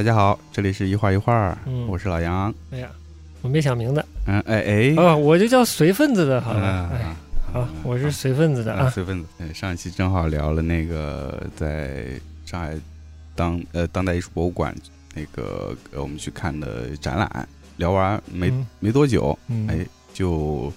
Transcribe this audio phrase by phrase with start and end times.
[0.00, 1.86] 大家好，这里是一画一画，嗯。
[1.86, 2.50] 我是老杨。
[2.70, 2.88] 哎呀，
[3.42, 7.16] 我没想名字嗯，哎哎，哦，我就叫随份子的，好了，啊哎，
[7.52, 9.26] 好，我是随份子的啊，啊，随份子。
[9.36, 12.74] 对，上一期正好聊了那个在上海
[13.34, 14.74] 当呃当代艺术博物馆
[15.14, 18.66] 那个呃我们去看的展览，聊完没、嗯。
[18.78, 20.72] 没多久，嗯，哎，就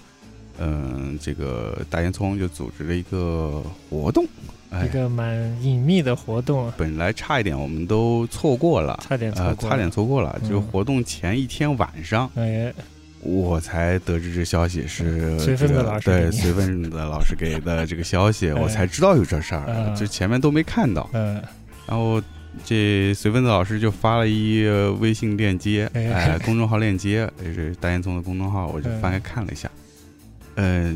[0.58, 4.24] 嗯、这个大烟囱就组织了一个活动，
[4.70, 8.98] 哎一，个蛮隐秘的活动，本来差一点我们都错过了。
[9.02, 10.38] 差点错呃，过，差点，错过了。
[10.42, 10.48] 嗯。
[10.48, 12.72] 就活动前一天晚上，哎，
[13.20, 18.54] 我才得知这消息是随份子这个对老师对随份子老师给的这个消息， 哎。
[18.54, 19.94] 我才知道有这事儿，啊。
[19.94, 21.08] 就前面都没看到。
[21.12, 21.42] 嗯，
[21.86, 22.20] 然后
[22.64, 26.12] 这随份子老师就发了一呃微信链接，哎。
[26.12, 29.00] 哎，公众号链接，也是大烟囱的公众号，我就嗯。
[29.00, 29.83] 翻开看了一下，嗯，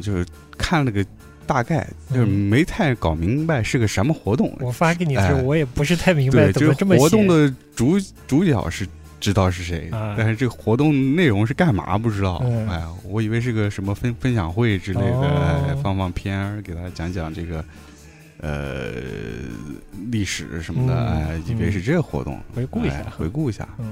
[0.01, 0.25] 就是
[0.57, 1.05] 看了个
[1.47, 4.55] 大概，就是嗯没太搞明白是个什么活动。
[4.61, 8.87] 我发给你的时候，哎我也不是太明白对，就是怎么这么活动的主主角是
[9.21, 12.41] 知道是谁，啊但是这个活动内容是干嘛不知道。
[12.45, 17.65] 嗯哎呀，我以为是个什么分分享会之类的，哦哎，放放片儿，给大家讲讲这个
[18.41, 18.93] 呃
[20.11, 23.69] 历史什么的，嗯哎，以为是这个活动，回顾一下哎回顾一下。
[23.79, 23.91] 嗯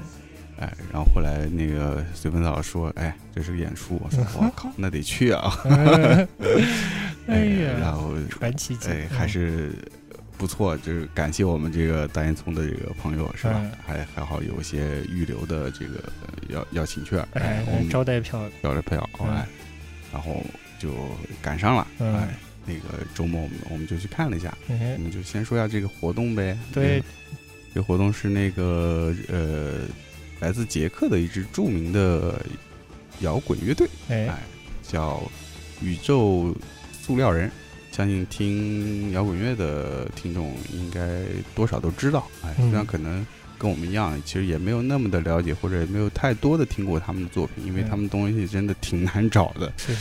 [0.59, 5.53] 哎，然后后来那个随风嫂说，哎，这是个演出，我说 我靠，那得去啊！
[7.27, 9.71] 哎呀然呀，后传奇级哎，还是
[10.37, 13.53] 不错，就是感谢我们这个大烟囱的这个朋友是吧？
[13.61, 15.95] 嗯还还好有一些预留的这个
[16.25, 19.45] 呃邀邀请券，哎我们招待票，招待票，嗯哎，
[20.13, 20.43] 然后
[20.79, 20.93] 就
[21.41, 22.29] 赶上了，嗯哎，
[22.65, 26.57] 那个周末我们我们就去看了一下，我嗯，们就先说一下这个活动呗。
[26.73, 27.01] 对，
[27.73, 29.81] 这个活动是那个呃，
[30.39, 32.39] 来自捷克的一支著名的
[33.21, 34.39] 摇滚乐队，哎，哎，
[34.83, 35.21] 叫
[35.81, 36.55] 宇宙
[36.91, 37.51] 塑料人。
[37.89, 41.23] 相信听摇滚乐的听众应该
[41.55, 42.69] 多少都知道，哎，嗯。
[42.69, 43.25] 虽然可能
[43.57, 47.89] 跟我们一样，其实也没有那么的了解，或者也没有太多的听过他们的作品，因为嗯。
[47.89, 49.73] 他们东西真的挺难找的。
[49.77, 49.95] 是，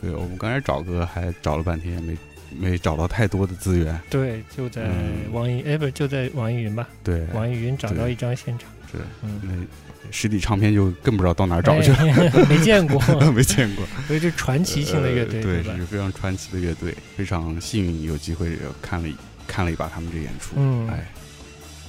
[0.00, 2.16] 对，我们刚才找歌还找了半天，也没
[2.58, 4.00] 没找到太多的资源。
[4.08, 5.30] 对，就在嗯。
[5.30, 6.88] 网易，哎，不就在网易云吧？
[7.04, 9.50] 对，网易云找到一张现场，是嗯，那
[10.10, 13.00] 实体唱片就更不知道到哪儿找去了，哎 没见过，
[13.32, 13.86] 没见过。
[14.06, 15.76] 所以这传奇性的乐队，呃对，吧？
[15.76, 19.14] 是非常传奇的乐队，非常幸运有机会看了一
[19.46, 21.06] 看了一把他们这演出，嗯哎，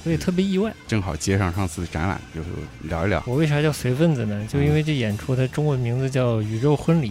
[0.02, 0.72] 所以特别意外。
[0.86, 2.40] 正好接上上次的展览，就
[2.88, 3.22] 聊一聊。
[3.26, 4.46] 我为啥叫随份子呢？
[4.48, 7.10] 就因为这演出它中文名字叫《宇宙婚礼》，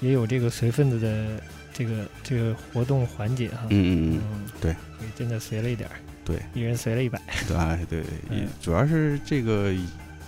[0.00, 3.66] 也有这个随份子的这个这个活动环节哈。
[3.70, 4.74] 嗯嗯嗯，对
[5.16, 7.20] 真的随了一点儿，对，一人随了一百。
[7.46, 9.72] 对哎对， 嗯主要是这个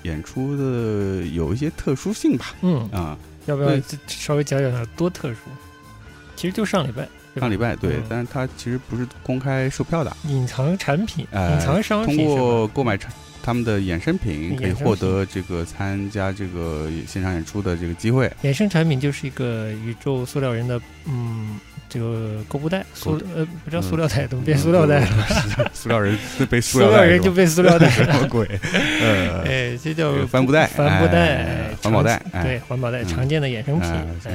[0.06, 3.70] 演出的有一些特殊性吧，嗯，啊，要不要
[4.06, 5.38] 稍微讲讲它多特殊？
[6.36, 7.08] 其实就上礼拜，
[7.40, 13.12] 上礼拜对嗯，但是它其实不是公开售票的，隐藏产品、哎隐藏商品通过购买产
[13.42, 18.30] 他们的衍生品，可以获得这个参加这个现场演出的这个机会。
[18.42, 21.58] 衍生产品就是一个宇宙塑料人的嗯
[21.96, 25.06] 这个购物袋，塑呃不叫塑料袋，怎么嗯变塑料袋了？
[25.64, 25.70] 了？
[25.72, 26.16] 塑料人
[26.50, 28.04] 被塑塑料人就被塑料袋 什。
[28.06, 28.46] 么鬼？
[29.00, 34.32] 呃，哎，这叫帆布袋帆布袋哎，环保袋对，环保袋嗯常见的衍生品，呃，哎，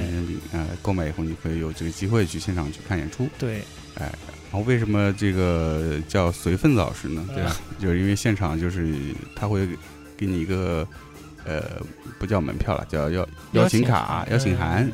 [0.54, 3.30] 呃，购买以后你可以有这个机会去现场去看演出。
[3.38, 3.62] 对，
[4.00, 4.12] 哎
[4.52, 7.24] 然后为什么这个叫随份子老师呢？
[7.34, 7.56] 对吧？
[7.80, 8.94] 就是因为现场就是
[9.36, 9.68] 他会
[10.18, 10.86] 给你一个
[11.46, 11.81] 呃，
[12.19, 14.91] 不叫门票了，叫邀邀请卡、邀邀请请函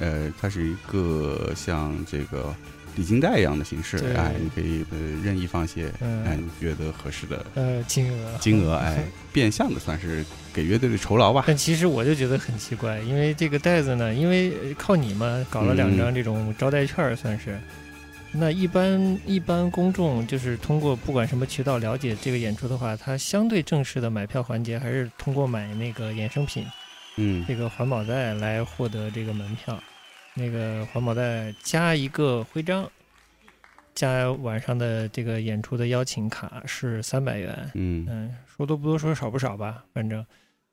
[0.00, 2.54] 呃，它是一个像这个
[2.96, 11.44] 礼金袋一样的形式，哎，你可以呃任意放些哎嗯你觉得合适的呃，金额金额，哎， 变相的算是给乐队的酬劳吧。
[11.46, 17.58] 但其实我就觉得很奇怪，因为这个袋子呢，因为呃靠你嘛，搞了两嗯张这种招待券儿，算是。
[18.30, 26.64] 那一般一般公众就是通过不管什么渠道了解这个演出的话，它相对正式的买票环节还是通过买那个衍生品，
[27.16, 29.82] 嗯这个环保袋来获得这个门票。
[30.34, 32.88] 那个环保袋加一个徽章，
[33.92, 37.70] 加晚上的这个演出的邀请卡是三百元。
[37.74, 40.24] 嗯嗯，说多不多，说少不少吧，反正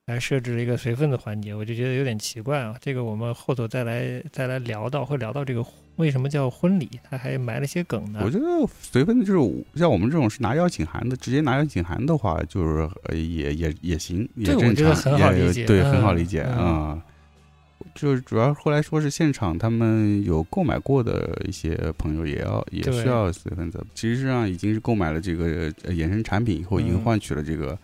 [0.08, 2.76] 还设置了一个随份子环节，我就觉得有点奇怪啊。
[2.80, 5.66] 这个我们后头再来再来聊到，会聊到这个
[5.96, 8.30] 为什么叫婚礼，他还埋了些梗呢我。
[8.30, 8.46] 觉得
[8.80, 17.04] 随份子就是像我们这种是拿邀请函的，直接拿邀请函的话，就是呃也也也行，也这我正常，觉得很好也理解对，嗯很好理解嗯啊。
[17.96, 27.76] 就是主要后来说是现场他们有购买过的一些朋友也要也需要随份子，其实上已经是购买了这个呃衍生产品以后，已经嗯换取了这个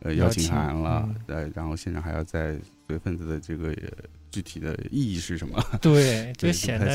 [0.00, 2.56] 呃邀请函了嗯，呃，然后现场还要再
[2.86, 3.88] 随份子的这个呃
[4.30, 5.62] 具体的意义是什么？
[5.82, 6.86] 对，就显得。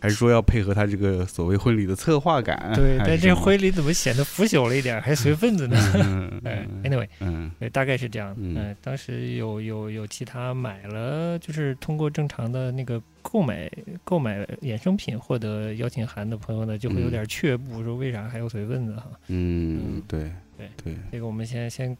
[0.00, 2.72] 还是说要配合他这个所谓婚礼的策划感？
[2.72, 5.76] 对，但这婚礼怎么显得腐朽了一点，还随份子呢？
[6.44, 8.32] 嗯，anyway，嗯对，大概是这样。
[8.38, 13.68] 嗯嗯、当时有有有其他买了，就是通过正常的那个购买
[14.04, 19.02] 购买衍生品获得邀请函的朋友呢，就会有嗯点却步，说为啥还要随份子哈？
[19.26, 21.96] 嗯嗯，对对对这个我们先先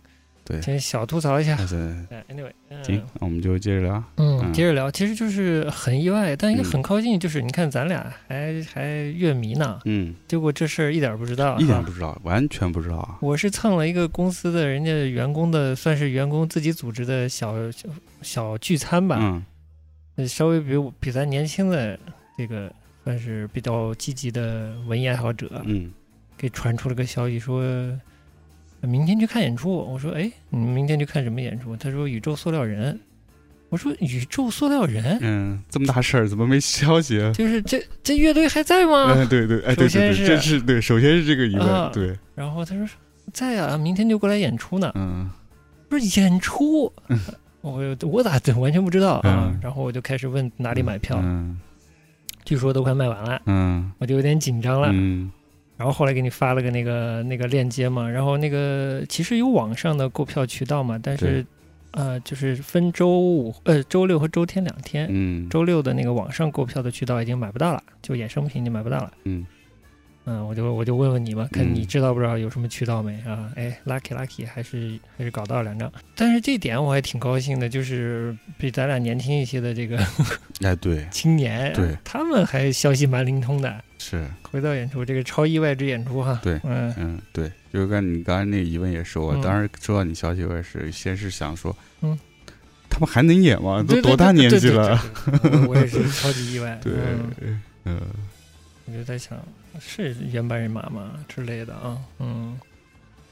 [0.49, 1.55] 对，先小吐槽一下。
[2.31, 4.03] anyway，嗯，行，那我们就接着聊。
[4.17, 4.53] 嗯，嗯。
[4.55, 6.65] 接着聊，其实就是很意外，但也嗯。
[6.65, 13.19] 很靠近，就是你看咱俩还还乐迷呢，嗯，结果这事儿一点儿不知道，一点哈不知道，完全不知道啊。
[13.21, 17.89] 我是蹭了一个公司的人家员工的，算是员工自己组织的小小
[18.23, 19.45] 小聚餐吧，嗯。
[20.17, 21.97] 呃稍微比我比咱年轻的
[22.37, 22.73] 这个
[23.05, 25.93] 算是比较积极的文艺爱好者，嗯。
[26.39, 28.01] 给传出了个消息说，呃
[28.83, 29.73] 明天去看演出。
[29.75, 31.77] 我说，哎，你们明天去看什么演出？
[31.77, 32.99] 他说宇宙塑料人。
[33.71, 37.31] 我说宇宙塑料人，嗯，这么大事儿怎么没消息啊？
[37.33, 39.13] 就是这这乐队还在吗？
[39.15, 42.89] 嗯，对对，哎，对对对，首先是这是对，首先是这个疑啊问，对，然后他说
[43.31, 44.91] 在啊，明天就过来演出呢。
[44.95, 45.29] 嗯
[45.91, 46.91] 不是演出，
[47.61, 49.59] 我我咋完全不知道啊嗯？
[49.63, 51.61] 然后我就开始问哪里买票，嗯
[52.45, 54.89] 据说都快卖完了，嗯我就有点紧张了。
[54.93, 55.31] 嗯
[55.79, 61.47] 然后后来给你发了个那个那个链接嘛，然后那个其实有网上的购票渠道嘛，但是
[61.93, 69.13] 呃就是分周五呃周六和周天两天，嗯，周六的那个网上购票的渠道已经买不到了，就衍生品已经买不到了。
[69.25, 69.47] 嗯
[70.31, 73.51] 嗯，我就我就问问你吧，看嗯你知道不知道有什么渠道没啊？
[73.55, 79.97] 哎，lucky lucky 还是还是搞到了两张，但是这点我还挺高兴的，就是比咱俩年轻一些的这个
[80.61, 83.83] 哎，对， 青年，对他们还消息蛮灵通的。
[84.09, 92.19] 是，回到演出，这个超意外之演出哈，对嗯嗯，对，就是跟你刚才那个疑问也是，我嗯当时收到你消息，我也是先是想说，嗯，
[92.89, 93.85] 他们还能演吗？
[93.87, 94.99] 都多大年纪了？
[95.43, 96.93] 我我也是超级意外，对
[97.45, 98.01] 嗯，嗯
[98.87, 99.39] 我就在想
[99.81, 102.59] 是原班人马吗之类的啊，嗯。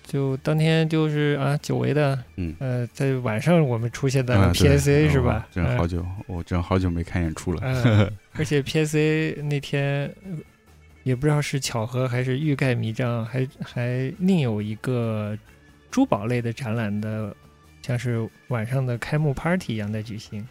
[0.08, 5.49] 就当天就是啊，久违的，嗯呃，在晚上我们出现在了 PSA 是哦吧？
[5.56, 7.61] 嗯真好久，我真好久没看演出了。
[7.64, 10.38] 嗯，而且 PSA 那天呃
[11.06, 15.38] 也不知道是巧合还是欲盖弥彰，还还另有一个
[15.88, 17.32] 珠宝类的展览的，
[17.81, 20.44] 像是晚上的开幕 party 一样在举行，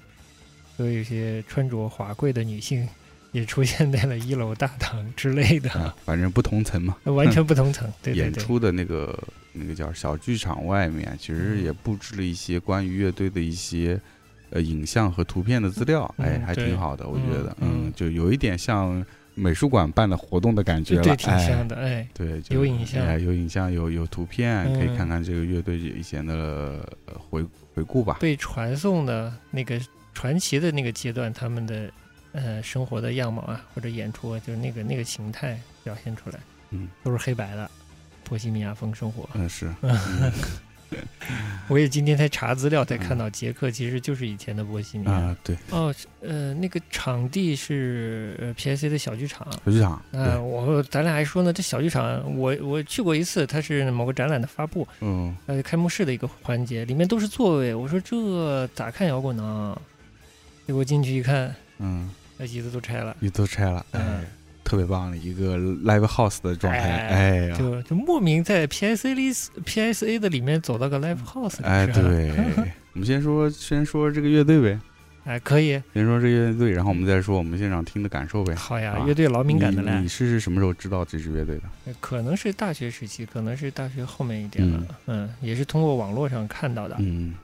[0.77, 2.87] 所以有些穿着华贵的女性
[3.33, 6.95] 也出现在了一楼大堂之类的，啊，反正不同层嘛。
[7.03, 7.85] 完全不同层。
[8.01, 13.99] 对对对，演出的那个那个叫小剧场外面，其实嗯也布置了一些关于乐队的一些
[14.51, 19.05] 呃影像和图片的资料，哎，还挺好的，我觉得，嗯嗯，就有一点像
[19.35, 23.05] 美术馆办的活动的感觉了，对对，挺哎像的，哎，对，有影像。
[23.05, 26.33] 哎有影像，有有图片，可以嗯看看这个乐队以前的
[27.05, 28.17] 呃回回顾吧。
[28.21, 29.79] 被传送的那个
[30.13, 31.91] 传奇的那个阶段，他们的
[32.31, 36.39] 呃生活的样貌啊，或者演出啊，就是那个那个形态表现出来，
[36.69, 37.69] 嗯，都是黑白的，
[38.23, 39.29] 波西米亚风生活。
[39.33, 39.69] 嗯，是，
[41.67, 45.11] 我也今天才查资料，才看到捷克其实就是以前的波西米亚。
[45.11, 49.47] 啊，对，哦，呃，那个场地是呃 PSC 的小剧场。
[49.65, 57.73] 小剧场，呃，我咱俩还说呢，这小剧场我我去过一次，它是某个展览的发布，嗯，呃，开幕式的一个环节，里面都是座位。
[57.73, 59.79] 我说这咋看摇滚呢？
[60.67, 64.25] 结果进去一看，嗯，那椅子都拆了，椅子都拆了，哎嗯，
[64.65, 72.31] 特别棒的一个 live house 的状态，哎就就莫名在 PSA 里 PSA 的里面走到个 live house 里哎，对，
[72.93, 74.79] 我们先说先说这个乐队呗，
[75.23, 78.55] 哎，可以，先说这个乐队，然后我们再说我们现场听的感受呗。
[78.55, 81.93] 好呀，啊乐队老敏感的嘞你你，是什么时候知道这支乐队的？
[81.99, 85.29] 可能是大学时期，可能是大学后面一点了，嗯。
[85.41, 87.35] 也是通过网络上看到的，嗯。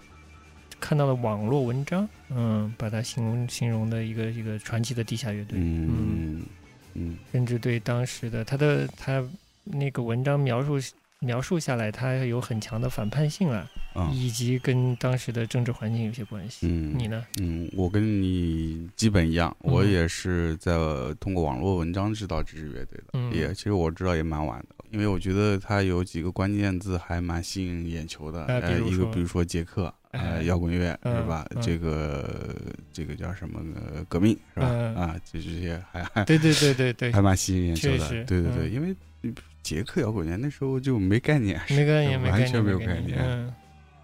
[0.80, 6.42] 看到了网络文章，嗯，把它形容形容的一个一个传奇的地下乐队，嗯
[6.94, 7.18] 嗯。
[7.32, 9.24] 甚至对当时的他的他
[9.64, 10.80] 那个文章描述
[11.20, 14.10] 描述下来，他有很强的反叛性啊，啊。
[14.12, 16.68] 以及跟当时的政治环境有些关系。
[16.68, 17.24] 嗯，你呢？
[17.40, 19.72] 嗯，我跟你基本一样，嗯。
[19.72, 20.74] 我也是在
[21.20, 23.32] 通过网络文章知道这支乐队的，嗯。
[23.34, 31.48] 也其实我知道也蛮晚的，因为我觉得它有几个关键字还蛮吸引眼球的，呃，一个比如说捷克，呃，哎摇滚乐嗯是吧？
[31.56, 32.56] 嗯这个
[32.92, 34.68] 这个叫什么呃革命是吧？
[34.70, 38.96] 嗯啊，就这些还还对对对对对还，蛮吸引眼球的，对对对，嗯因为
[39.64, 43.54] 捷克摇滚乐那时候就没概念，没概念，完全没有概概念嗯，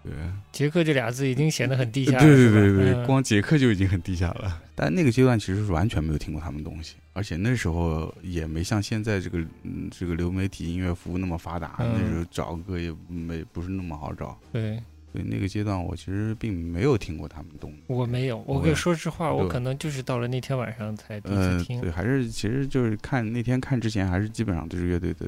[0.02, 0.12] 对。
[0.52, 4.60] 杰克这俩字已经显得很地下了，对对对对，嗯光杰克就已经很地下了。
[4.74, 14.38] 但那个阶段其实是完全没有听过他们东西，而且那时候也没像现在这个嗯这个流媒体音乐服务那么发达，嗯那时候找歌也没不是那么好找。
[14.52, 14.80] 对，
[15.12, 17.72] 所以那个阶段我其实并没有听过他们动。
[17.86, 21.90] 我没有，我我跟说实话，我可能就是到了那天晚上才第一呃次，听对，。
[21.90, 25.26] 还是其实就是看那天看之前，还是基本上对这乐队的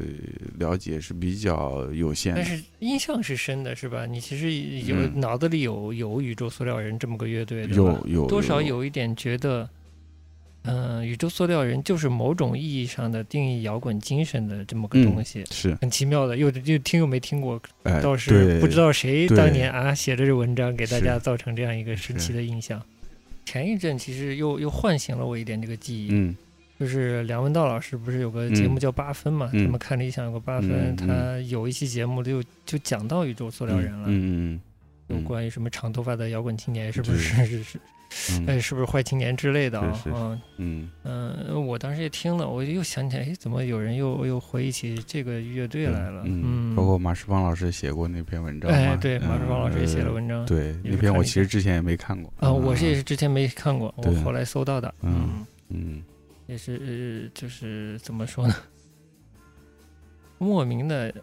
[0.59, 2.57] 了解是比较有限的但。
[2.57, 4.07] 是印象是深的，是吧？
[4.07, 4.53] 你其实
[4.87, 9.69] 有、嗯脑子里有有宇宙塑料人这么个乐队，有有多少有一点觉得，
[10.63, 16.37] 嗯、宇宙塑料人就是某种意义上的定义摇滚精神的这么个嗯东西，是，很奇妙的。
[16.37, 22.81] 又又听又没听过，哎，倒是不知道谁当年啊写的这文章给大家造成这样一个神奇的印象。
[23.47, 26.37] 前一阵其实又又唤醒了我一点这个记忆，嗯
[26.79, 29.51] 就是梁文道老师不是有个节目叫八分嘛？
[29.53, 34.61] 嗯他们看理想有个八分，他有一期节目就就讲到宇宙塑料人了，嗯嗯嗯，
[35.11, 37.81] 有关于什么长头发的摇滚青年是不对是 是是
[38.33, 40.03] 嗯哎是不是坏青年之类的啊？
[40.07, 46.23] 嗯嗯嗯，我当时也听了，我又想起来，哎，怎么有人又又回忆起这个乐队来了？
[46.27, 50.45] 嗯，包括马世芳老师写过那篇文章嘛，哎，对，马世芳老师也写了呃文章。
[50.45, 54.93] 对，那篇我其实之前也没看过啊，我是也是之前没看过，我后来搜到的。
[55.03, 56.03] 嗯嗯
[56.49, 56.75] 也是
[57.25, 58.57] 呃就是怎么说呢？
[60.39, 61.15] 莫名的，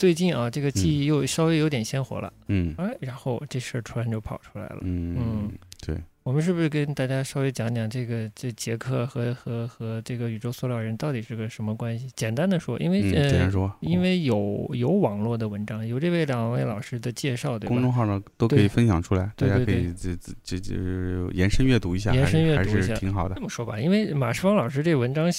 [0.00, 2.74] 最近啊，这个记忆又稍微有点鲜活了，嗯。
[2.78, 4.78] 哎，然后这事儿突然就跑出来了。
[4.80, 5.52] 嗯嗯。
[5.86, 12.08] 对，我们是不是跟大家稍微讲讲这个这杰克和和和这个宇宙塑料人到底是个什么关系？
[12.16, 17.74] 简单的说，因为、简单说，因为有有网络的文章，有这位两位老师的介绍，对吧？
[17.74, 22.94] 公众号呢都可以分享出来，大家可以这这这这延伸阅读一下，延伸阅读一下。
[22.94, 23.34] 挺好的。
[23.34, 23.40] 这。
[23.42, 25.30] 么说吧，因为马世芳老师这文章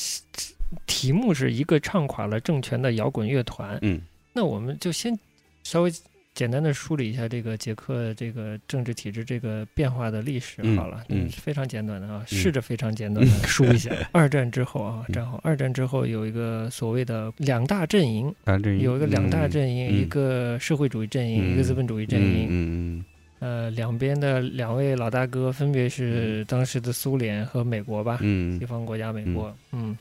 [0.85, 3.99] 题目是一个唱垮了政权的摇滚乐团，嗯
[4.33, 5.17] 那我们就先
[5.63, 5.91] 稍微
[6.33, 13.91] 简单的梳理一下这个捷克这个政治体制这个变化的历史嗯好了，嗯非常简短的啊，嗯试着非常简短的梳一下。
[14.13, 18.33] 二战之后啊，嗯战后二战之后有一个所谓的两大阵营，
[18.81, 22.47] 有一个两大阵营，嗯一个社会主义阵营，嗯一个资本主义阵营。
[22.49, 23.05] 嗯
[23.39, 29.97] 呃，两边的两位老大哥分别是当时的苏联和美国吧，嗯西方国家美国，嗯。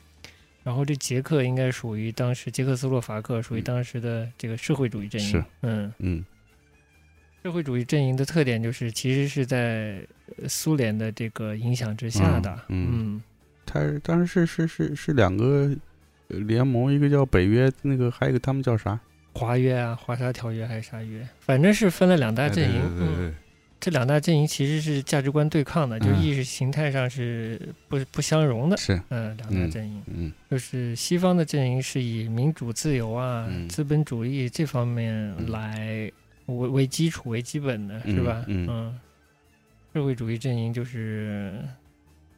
[0.62, 3.64] 然后这捷克应该属于当时捷克斯洛伐克属于嗯。
[3.64, 5.44] 当时的这个社会主义阵营，是。
[5.62, 6.24] 嗯，嗯。
[7.42, 13.22] 社会主义阵营的特点就是其实是在呃苏联的这个影响之下的，嗯嗯
[13.64, 15.74] 他当时是是是是两个
[16.28, 19.00] 呃联盟，一个叫北约，那个还有一个他们叫啥？
[19.32, 23.34] 华约啊，华沙条约还是啥约，反正是分了两大阵营，对对对嗯，
[23.80, 29.00] 这两大阵营其实是价值观对抗的，就意识形态上是不不相容的，是。
[29.08, 30.02] 嗯，两大阵营。
[30.06, 30.32] 嗯。
[30.50, 33.68] 就是西方的阵营是以民主自由啊、嗯。
[33.68, 36.12] 资本主义这方面来
[36.46, 38.44] 为为基础为基本的，是吧？
[38.46, 38.98] 嗯
[39.92, 41.52] 社会主义阵营就是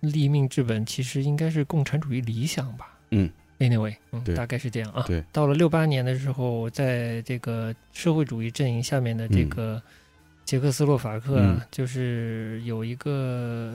[0.00, 2.98] 立命之本，其实应该是共产主义理想吧？
[3.10, 5.04] 嗯，anyway，嗯，大概是这样啊。
[5.06, 9.82] 对，到了六八年的时候，在这个社会主义阵营下面的这个
[10.52, 11.66] 捷克斯洛伐克啊，嗯。
[11.70, 13.74] 就是有一个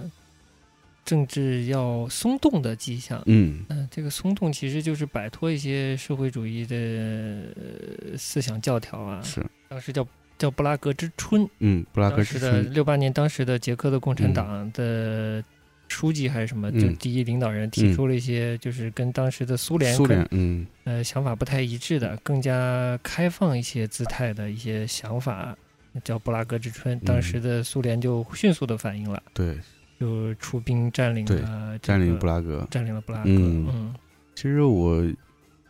[1.04, 3.20] 政治要松动的迹象。
[3.26, 3.66] 嗯。
[3.70, 9.20] 嗯，这个松动其实就是摆脱一些社会主义的呃思想教条啊。
[9.24, 9.44] 是。
[9.70, 10.08] 当时叫
[10.38, 12.72] 叫布拉格之春，嗯布拉格之春。
[12.72, 14.34] 六八年，当时的捷克的共产嗯。
[14.36, 15.44] 党的
[15.88, 16.80] 书记还是什么，嗯。
[16.80, 20.68] 就第一领导人提嗯出了一些就是跟当时的苏联苏联嗯。
[20.84, 25.58] 呃想法不太一致的，更加开放一些姿态的一些想法，
[26.04, 27.00] 叫布拉格之春。
[27.02, 29.58] 当时的苏联就迅速的反应了，对
[30.00, 32.68] 就出兵占领对了、占领布拉格。
[32.70, 33.30] 占领了布拉格。
[33.30, 33.96] 嗯嗯
[34.36, 35.06] 其实我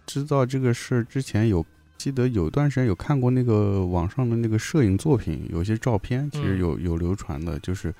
[0.05, 1.65] 知道这个事儿之前有。
[1.97, 7.91] 记得有段时间有看过那个网上的那个摄影作品，有些照片其实嗯有有流传的，就是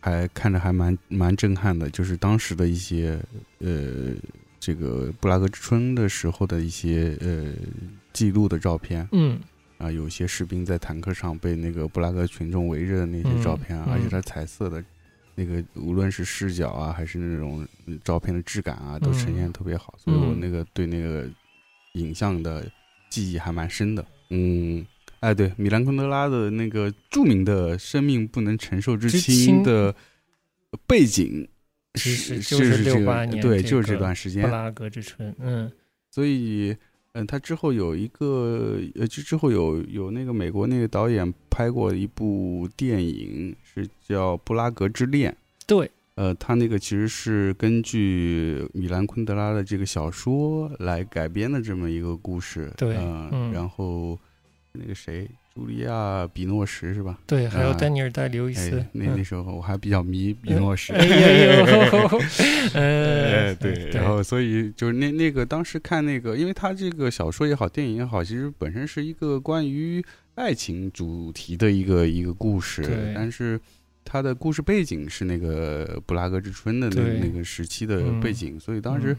[0.00, 3.22] 还看着还蛮蛮震撼的，就是当时的一些
[3.60, 4.12] 呃
[4.58, 7.54] 这个布拉格之春的时候的一些呃
[8.12, 9.38] 记录的照片嗯
[9.80, 14.84] 啊，有些士兵在坦克上被那个布拉格群众围着的那些照片啊，嗯而且它彩色的
[15.34, 21.28] 那个无论是视角啊，还是那种嗯照片的质感啊，都呈现特别好，所以我那个对那个
[21.94, 22.70] 影像的
[23.08, 24.06] 记忆还蛮深的。
[24.28, 24.86] 嗯，
[25.20, 29.94] 哎，对，米兰昆德拉的那个著名的“生命不能承受之之轻”的
[30.86, 31.48] 背景
[31.94, 34.42] 其是就是这个68年对，就是这段时间。
[34.42, 35.72] 布拉格之春，嗯
[36.12, 36.76] 所以，
[37.12, 45.32] 嗯，他之后有一个，呃，之之后有有那个美国那个导演拍过一部电影，是叫《布拉格之恋》。
[45.66, 52.72] 对，呃，他那个其实是根据米兰昆德拉的这个小说来改编的这么一个故事。
[52.76, 54.16] 对呃嗯然后
[54.72, 57.18] 那个谁，茱莉亚·比诺什是吧？
[57.26, 60.92] 对，还有啊丹尼尔·戴刘易斯哎，，那嗯那时候我还比较迷比诺什。
[60.92, 62.18] 哎呀呦，
[62.74, 70.02] 哎，呃，对，然后所以就是那那个当时看那个，因为他这个小说也好，电影也好，其实本身是一个关于
[70.36, 73.60] 爱情主题的一个一个故事对，但是
[74.04, 79.18] 他的故事背景是那个布拉格之春的那那个时期的背景，所以当时嗯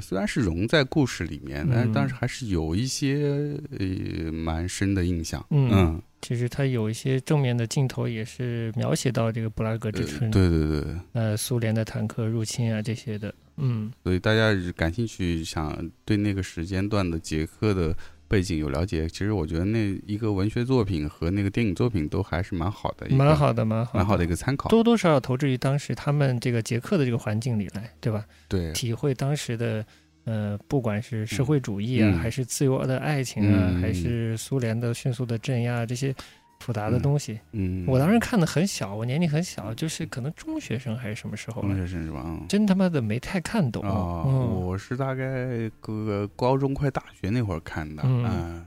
[0.00, 5.44] 虽然是融在故事里面，但是当时还是有一些呃蛮深的印象。
[5.50, 13.92] 嗯嗯，其实它有一些正面的镜头也是描写到这个布拉格之呃春，对对对，呃，苏联的坦克入侵啊这些的，嗯。
[14.02, 17.96] 所以大家感兴趣，想对那个时间段的捷克的
[18.32, 24.70] 背景有了解，其实我觉得那一个文学作品和那个电影作品都还是蛮好的，蛮好的，蛮好，蛮好的一个参考。
[24.70, 28.24] 多多少少投掷于当时他们这个捷克的这个环境里来，对吧？
[28.48, 29.84] 对，体会当时的
[30.24, 32.18] 呃，不管是社会主义啊，嗯。
[32.18, 33.82] 还是自由的爱情啊，嗯。
[33.82, 36.14] 还是苏联的迅速的镇压这些
[36.62, 37.40] 复杂的东西。
[37.50, 42.22] 嗯，我当时看的很小，我年龄很小，就是可能中学生还是什么时候，中学生是吧？
[42.24, 43.82] 嗯真他妈的没太看懂。
[43.84, 48.66] 哦，嗯我是大概个高中快大学那会儿看的，嗯嗯，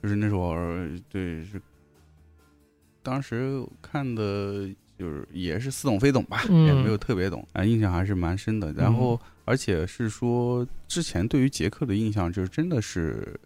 [0.00, 0.54] 就是那时候
[1.08, 1.60] 对是，
[3.02, 4.68] 当时看的
[4.98, 8.72] 就是也是似懂非懂吧，嗯也没有特别懂，啊，印象还是蛮深的。
[8.72, 13.38] 然后而且是说之前对于杰克的印象就是真的是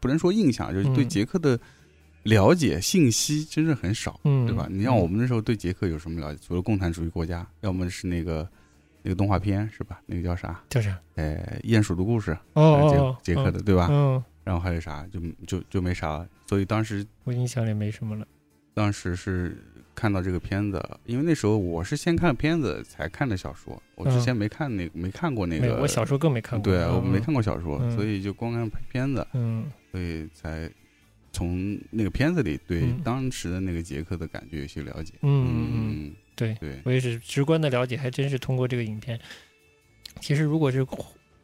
[0.00, 1.58] 不能说印象，就是对杰克的
[2.28, 4.20] 了解信息真是很少。
[4.24, 4.66] 嗯，对吧？
[4.70, 6.40] 你像我们那时候对捷克有什么了解？
[6.46, 8.48] 除了共产主义国家，要么是那个
[9.02, 10.00] 那个动画片是吧？
[10.06, 10.60] 那个叫啥？
[10.68, 10.98] 叫啥？
[11.16, 13.88] 呃，鼹鼠的故事，哦哦哦，捷捷克的对吧？
[13.90, 15.06] 嗯，然后还有啥？
[15.12, 16.28] 就就就没啥了。
[16.46, 18.26] 所以当时我印象里没什么了。
[18.74, 19.60] 当时是
[19.94, 26.72] 看到这个片子，因为那时候我是先看片子才看的小说，我之前没看那个、没看过那个，我小时候更没看过。
[26.72, 30.70] 对我没嗯看过小说，嗯所以就光看片子，嗯所以才
[31.38, 33.00] 从那个片子里对嗯。
[33.04, 35.12] 当时的那个杰克的感觉有些了解。
[35.22, 39.18] 嗯嗯对，对，我也是直观的了解，还真是通过这个影片。
[40.20, 40.84] 其实，如果是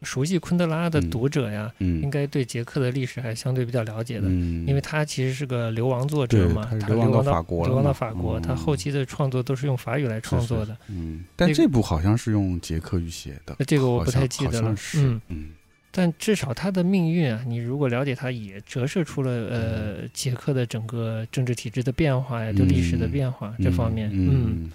[0.02, 1.10] 熟悉昆德拉的嗯。
[1.10, 8.42] 读者呀，嗯，应该对捷克的历史还相对比较了解的，嗯，因为他其实是个流亡作者嘛，流亡到到法国了流亡到法国，嗯。
[8.42, 10.76] 他后期的创作都是用法语来创作的。
[10.88, 14.76] 嗯，但这部好像是用捷克语写的，那这个我不太记得了。
[14.76, 15.00] 是。
[15.06, 15.20] 嗯。
[15.28, 15.50] 嗯
[15.96, 24.72] 但至少他的命运啊，你如果了解他，也折射出了呃捷克的整个政治体制的变化呀，对历史的变化这方面，嗯嗯。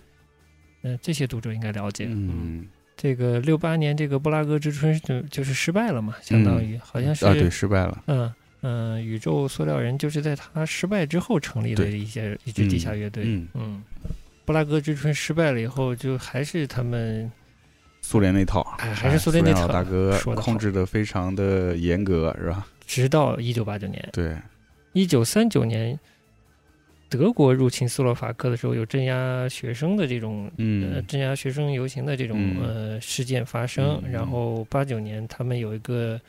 [0.84, 2.08] 嗯，这些读者应该了解。
[2.10, 2.66] 嗯。
[2.96, 13.24] 这个六八年这个布拉格之春就就是失败了嘛，相当于好像是啊，对，失败了，嗯嗯，宇宙塑料人就是在他失败之后成立的一些一支地下乐队。
[13.26, 13.84] 嗯，嗯，
[14.44, 17.32] 布拉格之春失败了以后，就还是他们
[18.02, 22.66] 苏联那套，哎还是苏联那套大哥说得好控制的非常的严格，是吧？
[22.88, 24.36] 直到一九八九年，对，
[24.94, 26.00] 一九三九年，
[27.08, 34.02] 德国入侵斯洛伐克的时候，有镇压学生的这种呃嗯镇压学生游行的这种嗯呃事件发生。
[34.04, 36.20] 嗯然后八九年他们有一个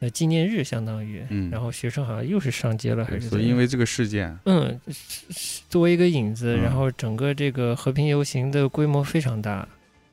[0.00, 9.68] 呃纪念日，相当于，嗯然后学生好像又是上街了，还对是怎样所以因为这个事件，嗯，是是作为一个引子，嗯然后整个这个和平游行的规模非常大。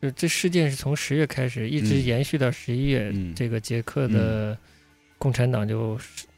[0.06, 3.10] 就这事件是从十月开始，一直嗯延续到十一月。
[3.14, 4.56] 嗯这个捷克的
[5.18, 5.98] 共产党就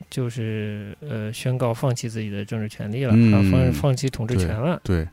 [0.09, 3.11] 就是呃宣告放弃自己的政治权利了，
[3.51, 5.05] 放放弃统治权了，对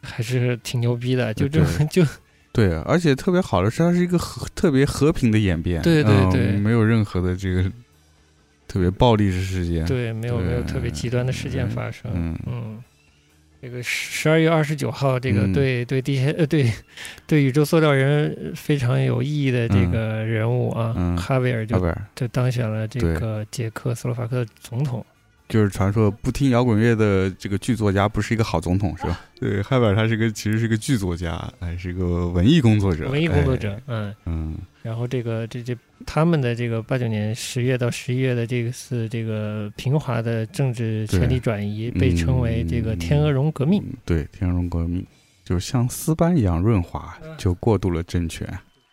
[0.00, 1.34] 还是挺牛逼的。
[1.34, 2.10] 就对这就
[2.52, 7.64] 对，而且特别好的是，它是一个和特别和平的演变，对对嗯对没有任何的这个
[8.66, 12.10] 特别暴力的事件，对，没有没有特别极端的事件嗯发生。
[12.14, 12.82] 嗯嗯，
[13.64, 15.52] 这个十二月二十九号，这个嗯。
[15.54, 16.70] 对、对地下呃对
[17.26, 21.80] 对宇宙塑料人非常有意义的这个人物啊，嗯哈维尔就
[22.14, 25.04] 就当选了这个捷克斯洛伐克的总统。
[25.48, 29.20] 就是传说不听摇滚乐的这个剧作家不是一个好总统，是吧？
[29.40, 43.82] 对，哈维尔他是个其实是个剧作家，还是个文艺工作者，文艺工作者哎，，嗯，嗯然后这个这这他们的这个八九年十月到十一月的这个次这个平滑的政治权力转移，被称为这个天鹅绒革命。
[43.82, 45.02] 嗯对，天鹅绒革命
[45.42, 48.46] 就是像丝般一样润滑，就过渡了政权，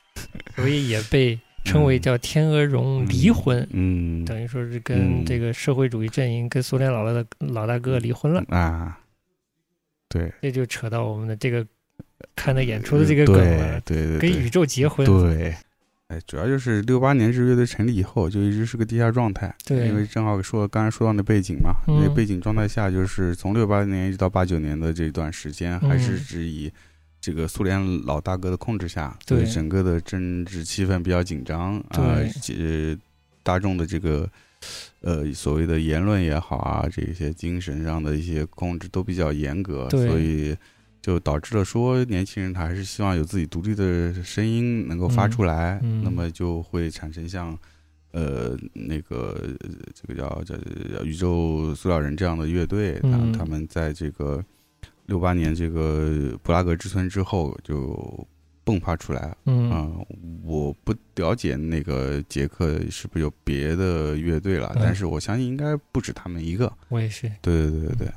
[0.55, 3.67] 所以也被称为叫天鹅绒离婚。
[3.71, 8.97] 嗯等于说是跟嗯这个社会主义阵营、跟苏联老大的老大哥离婚了，啊，
[10.07, 11.67] 对，这就扯到我们的这个
[12.33, 15.05] 看的演出的这个梗了，对对对对跟宇宙结婚。
[15.05, 15.53] 对。
[16.11, 19.55] 哎，主要就是六八年这乐队成立以后，就一直是个地下状态。
[19.65, 22.01] 对因为正好说刚才说到那背景嘛，嗯。
[22.03, 26.69] 那背景状态下，就是从六八年一直到八九年的这段时间，还是只以
[27.21, 29.45] 这个苏联老大哥的控制下，对。
[29.45, 32.19] 整个的政治气氛比较紧张啊，
[32.57, 32.97] 呃，
[33.41, 34.29] 大众的这个
[34.99, 40.53] 呃所谓的言论也好啊，这些精神上的一些控制都比较严格，所以
[41.01, 46.03] 就导致了说年轻人他还是希望有自己独立的声音能够发出来，嗯嗯。
[46.03, 47.57] 那么就会产生像
[48.11, 49.35] 呃那个
[49.95, 52.99] 这个叫叫叫宇宙塑料人这样的乐队，
[53.37, 54.43] 他们在这个
[55.07, 58.27] 六八年这个布拉格之春之后就
[58.63, 59.35] 迸发出来。
[59.45, 59.71] 嗯。
[59.71, 59.89] 啊、
[60.43, 64.81] 我不了解那个杰克是不是有别的乐队了，嗯。
[64.83, 66.71] 但是我相信应该不止他们一个。
[66.89, 68.07] 我也是，对对对对对，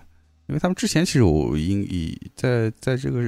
[0.47, 3.23] 因为他们之前其实我应以在在这个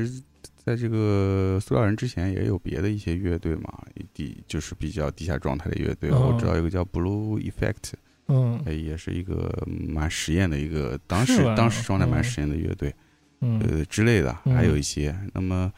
[0.65, 7.93] 在这个塑料人之前也有别的一些乐队嘛，地就是比较地下状态的乐队，哦我知道有个叫 Blue Effect，
[8.29, 8.61] 嗯。
[8.67, 12.95] 哎，也是一个蛮实验的一个当时当时状态蛮嗯实验的乐队。
[13.41, 13.61] 嗯。
[13.61, 14.55] 呃之类的，嗯。
[14.55, 15.17] 还有一些。
[15.33, 15.73] 那么，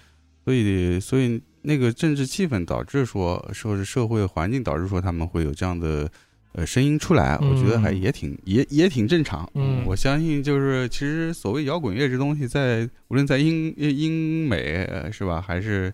[0.44, 6.11] 所以所以那个政治气氛导致说，说是社会环境导致说他们会有这样的
[6.52, 9.50] 呃声音出来，我觉得还嗯也挺也也挺正常。
[9.54, 15.92] 嗯我相信就是其实所谓摇滚乐这东西在，无论在英英美呃是吧，还是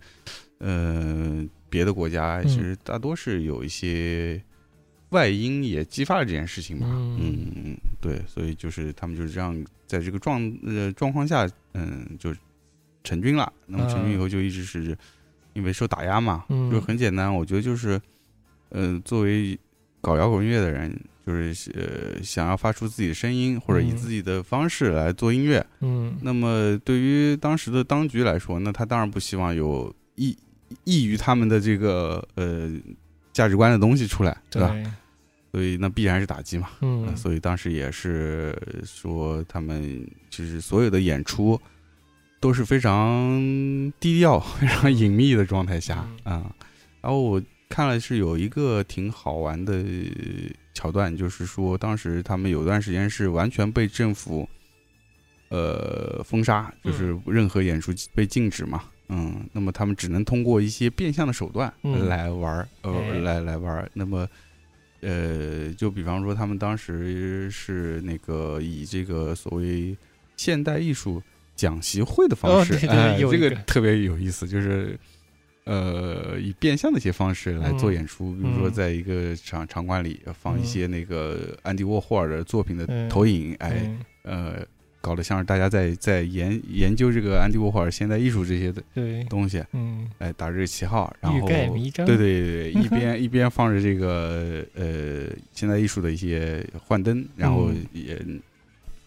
[0.58, 4.42] 呃别的国家，嗯其实大多是有一些。
[5.10, 12.34] 外因也激发了这件事情吧，嗯嗯，对，所以就是他们就是这样，在这个状呃状况下，嗯，就
[13.04, 13.52] 成军了。
[13.64, 14.96] 那么成军以后就一直是
[15.52, 17.32] 因为受打压嘛，嗯就很简单。
[17.32, 18.00] 我觉得就是，
[18.70, 19.56] 呃，作为
[20.04, 20.94] 搞摇滚乐的人，
[21.26, 23.96] 就是呃想要发出自己的声音，或者以嗯。
[23.96, 25.64] 自己的方式来做音乐。
[25.80, 26.14] 嗯。
[26.20, 30.36] 那么对于当时的当局来说，那他当然不希望有异
[30.84, 32.70] 异于他们的这个呃
[33.32, 34.60] 价值观的东西出来，对。
[34.60, 34.68] 吧？
[34.70, 34.84] 对，
[35.52, 36.68] 所以那必然是打击嘛。
[36.82, 37.06] 嗯。
[37.06, 41.58] 呃所以当时也是说，他们就是所有的演出
[42.40, 43.40] 都是非常
[43.98, 46.52] 低调、非常隐秘的状态下啊、
[47.00, 47.42] 然后我
[47.74, 49.84] 看了是有一个挺好玩的
[50.74, 54.48] 桥段，就是说当时他们有段时间是完全被政府
[55.48, 58.84] 呃封杀，就是任何演出被禁止嘛。
[59.08, 63.90] 嗯，那么他们只能通过一些变相的手段嗯来玩呃，来来玩儿。
[63.92, 64.28] 那么，
[65.00, 69.98] 呃，就比方说，他们当时是那个以这个所谓
[70.36, 71.20] 现代艺术
[71.56, 74.96] 讲习会的方式，哦对对哎这个特别有意思，就是
[75.64, 77.94] 呃，以变相的一些方式来做嗯。
[77.94, 78.72] 演出，比如说嗯。
[78.72, 83.08] 在一个场场馆里放一嗯些那个安迪沃霍尔的作品的嗯。
[83.08, 84.00] 投影，哎，嗯。
[84.24, 84.66] 呃，
[85.00, 90.06] 搞得像是大家在在研研究这个安迪沃霍尔现代艺术这些的对，东西，嗯。
[90.18, 91.66] 哎，打着这个旗号，然后对
[92.04, 98.22] 对对，一边一边放着这个呃现代艺术的一些幻灯，然后嗯也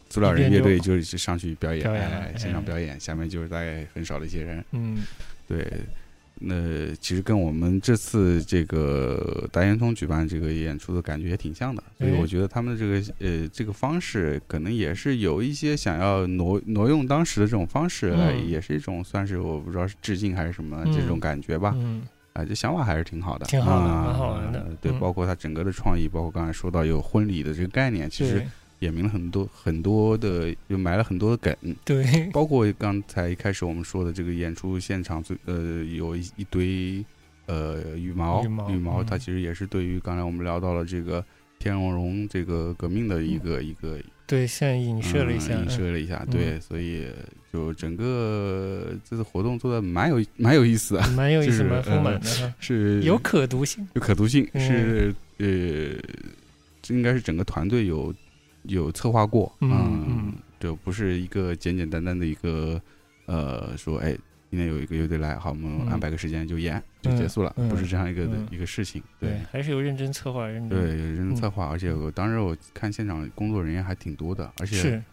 [0.10, 4.98] 塑料一边就人乐队就是上去表演，表演哎，现场哎表演，下面就是大概很少的一些人，嗯
[5.48, 5.64] 对。
[6.40, 21.74] 那其实跟我们这次这个大烟囱举办这个演出的感觉也挺像的，所以哎我觉得他们的这个呃这个方式可能也是有一些想要挪挪用当时的这种方式来，嗯也是一种算是我不知道是致敬还是什么嗯这种感觉吧。
[21.78, 22.02] 嗯
[22.34, 28.46] 啊，这想法还是挺好的，挺好的啊蛮好玩的对，嗯包括他整个的创意，包括刚才说到有婚礼的这个概念，其实
[28.80, 31.76] 对也明了很多很多的，又埋了很多的梗。
[31.84, 37.04] 对，包括刚才一开始我们说的这个演出现场，最呃有一一堆
[37.48, 39.06] 呃羽毛，羽毛嗯。
[39.06, 41.24] 它其实也是对于刚才我们聊到了这个
[41.60, 46.32] 天龙绒这个革命的一个、一个对，像影射了一下，嗯影射了一下，嗯。
[46.32, 47.08] 对，所以
[47.52, 53.02] 就整个这次活动做的蛮有蛮有意思的，嗯蛮有意思，蛮丰满的哈，是。
[53.02, 54.62] 有可读性，有可读性，嗯。
[54.62, 56.00] 是呃，
[56.82, 58.14] 这应该是整个团队有
[58.68, 62.82] 有策划过，嗯就不是一个简简单单的一个
[63.26, 64.18] 呃说，哎，
[64.50, 69.40] 今天有一个乐队来，好，我们嗯安排个时间就演就结束了，嗯不是这样一个一个事情，对。
[69.52, 70.70] 还是有认真策划，认真。
[70.70, 75.04] 对，有真认真策划，而且我当时我看现场工作人员还挺多的，而且是。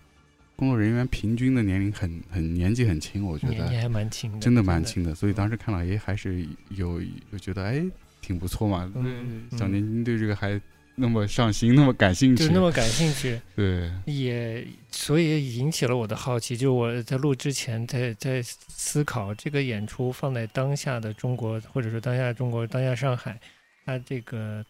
[0.57, 3.55] 工作人员平均的年龄很很年纪很轻，我觉得。
[3.55, 7.85] 年纪还蛮轻的，真的蛮轻的，所以当时看了，哎，还是有有觉得哎
[8.21, 9.73] 挺不错嘛，嗯小嗯。
[9.73, 10.59] 年轻对这个还
[10.97, 16.57] 那么上心，那么感兴趣，就那么感兴趣， 对，也所以引起了我的好奇。
[16.57, 23.41] 就我在录之前在在思考这个演出放在当下的中国，或者说当下中国、当下上海，
[23.85, 24.65] 它这个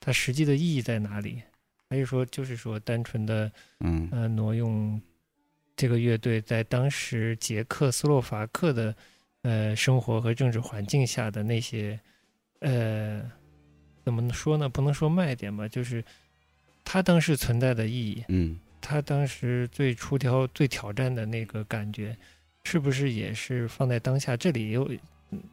[0.00, 1.40] 它实际的意义在哪里？
[1.90, 5.00] 还是说就是说单纯的嗯呃挪用
[5.74, 8.94] 这个乐队在当时捷克斯洛伐克的
[9.42, 11.98] 呃生活和政治环境下的那些
[12.58, 13.22] 呃
[14.08, 14.66] 怎么说呢？
[14.66, 16.02] 不能说卖点吧，就是
[16.82, 18.24] 它当时存在的意义。
[18.28, 22.16] 嗯他当时最出挑、最挑战的那个感觉，
[22.64, 24.88] 是不是也是放在当下这里也有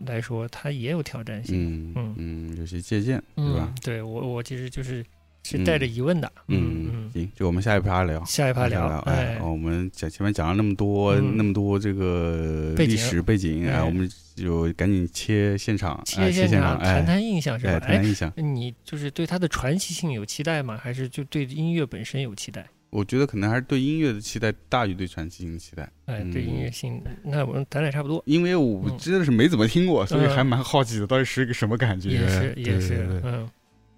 [0.05, 1.55] 来说，它也有挑战性？
[1.57, 5.03] 嗯嗯嗯，有些借鉴，对吧嗯？，对我我其实就是
[5.45, 6.31] 是带着疑问的。
[6.47, 8.23] 嗯嗯，行，就我们下一趴聊。
[8.25, 17.79] 下一趴聊，哎，我们讲前面讲了那么多嗯那么多这个历史背景，哎，哎我们就赶紧切现场，哎切现现场，哎谈谈印象是吧哎，？
[17.79, 18.33] 谈哎谈，印象。
[18.35, 20.75] 你就是对它的传奇性有期待吗？
[20.81, 22.65] 还是就对音乐本身有期待？
[22.91, 32.09] 我觉得可能还是对音乐的期待大于对传奇性的期待，哎，对嗯音乐性，那我们咱俩差不多，因为我嗯真的是没怎么听过，所以嗯还蛮好奇的，到底是一个什么感觉？
[32.09, 33.49] 也是也对是对，嗯，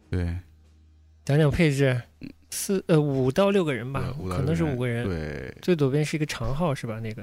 [0.09, 0.35] 对
[1.27, 2.01] 讲讲配置，
[2.49, 5.05] 四呃五到六个人吧可能是五个人。
[5.05, 7.01] 对，最左边是一个长号是吧？
[7.01, 7.21] 那个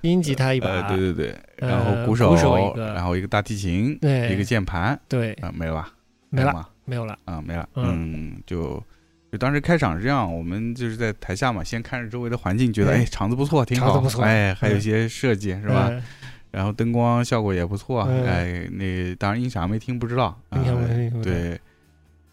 [0.00, 5.92] 音吉他一把，呃，对对对，呃然后鼓手，手一个然后一个大提琴，对一个键盘，对，啊，没了吧？
[6.30, 6.66] 没了吗？
[6.86, 7.18] 没有了。
[7.26, 7.68] 啊，没了。
[7.74, 8.82] 嗯嗯，就
[9.30, 15.88] 就当时开场是这样，我们就是在台下嘛，先看着周围的环境，觉得对哎场子不错，挺好，场子不错哎，还有嗯一些设计是吧？
[15.90, 16.02] 嗯？
[16.50, 21.60] 然后灯光效果也不错，嗯哎，那当然音响没听不知道，印象啊没听对。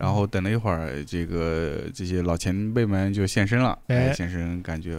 [0.02, 3.78] 然后等了一会儿，这个这些老前辈们就现身了。
[3.86, 4.98] 哎哎，现身感觉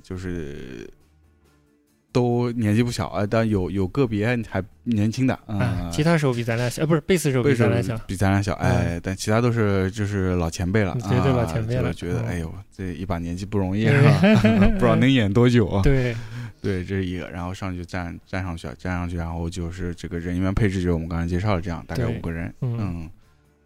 [0.00, 0.88] 就是
[2.12, 7.98] 都年纪不小啊，但有有个别还年轻的啊啊，，吉他手比咱俩小，呃，不是贝斯手比贝斯咱俩小。
[8.06, 14.20] 比咱俩小，哎，但其他都是就是老前辈了，绝对老前辈了啊觉得嗯哎呦，这一把年纪不容易对啊，
[14.78, 15.82] 不知道能演多久啊。
[15.84, 16.14] 对，
[16.62, 23.10] 对，这是一个，然后上去站站上去，站上去，然后就是这个人员配置，就是我们刚才介绍的这样，大概五个人，嗯嗯。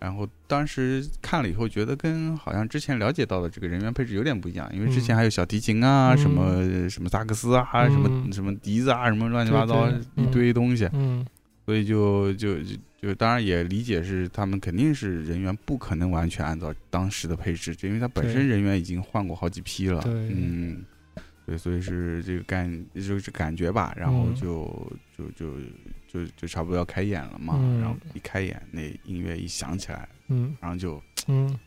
[0.01, 5.17] 然后当时看了以后，觉得跟好像之前了解到的这个人员配置有点不一样，因为之前嗯。
[5.17, 8.33] 还有小提琴啊，嗯什么什么萨克斯啊，什么嗯。
[8.33, 11.27] 什么笛子啊，什么乱七八糟一堆东西，嗯。
[11.67, 20.13] 所以就就就就当然也理解是他们肯定是人员不可能完全按照当时的配置，就因为他本身人员已经换过好几批了，对。
[20.13, 20.83] 嗯，
[21.49, 24.35] 对，所以是这个感就是感觉吧，然后嗯。
[24.35, 25.57] 就、就就
[26.07, 27.81] 就就差不多要开演了嘛，嗯。
[27.81, 30.55] 然后一开演那音乐一响起来，嗯。
[30.61, 31.59] 然后就嗯，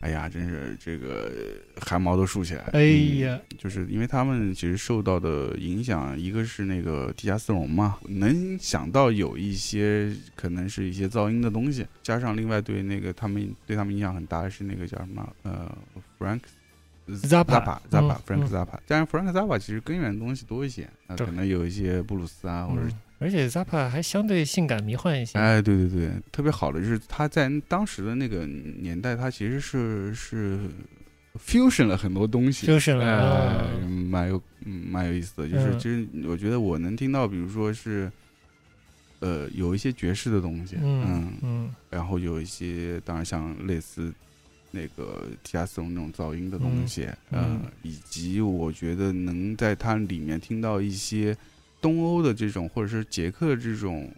[0.00, 1.32] 哎呀，真是这个
[1.80, 15.74] 汗毛都竖起来，哎嗯呀，就是因为他们其实受到的影响，一个是那个地下丝绒嘛，能想到有一些可能是一些噪音的东西，加上另外对那个他们对他们影响很大的是那个叫什么呃
[16.18, 16.40] ，Frank
[17.08, 25.38] Zappa Zappa 当然 Frank Zappa 其实根源的东西多一些，那可能有一些布鲁斯啊，或者嗯而且 Zappa 还相对性感迷幻一些。
[25.38, 30.58] 哎，对对对，特别好的就是他在当时的那个年代，他其实是是
[31.38, 33.78] fusion 了很多东西，，fusion，了
[34.10, 35.48] 蛮有嗯蛮有意思的。
[35.48, 35.78] 就是嗯。
[35.78, 38.10] 其实我觉得我能听到，比如说是
[39.20, 41.74] 呃有一些爵士的东西，嗯嗯，嗯。
[41.90, 44.12] 然后有一些当然像类似
[44.74, 47.40] 那个提亚斯隆那种噪音的东西，嗯。
[47.40, 51.36] 呃，以及我觉得能在它里面听到一些
[51.80, 54.12] 东欧的这种或者是捷克的这种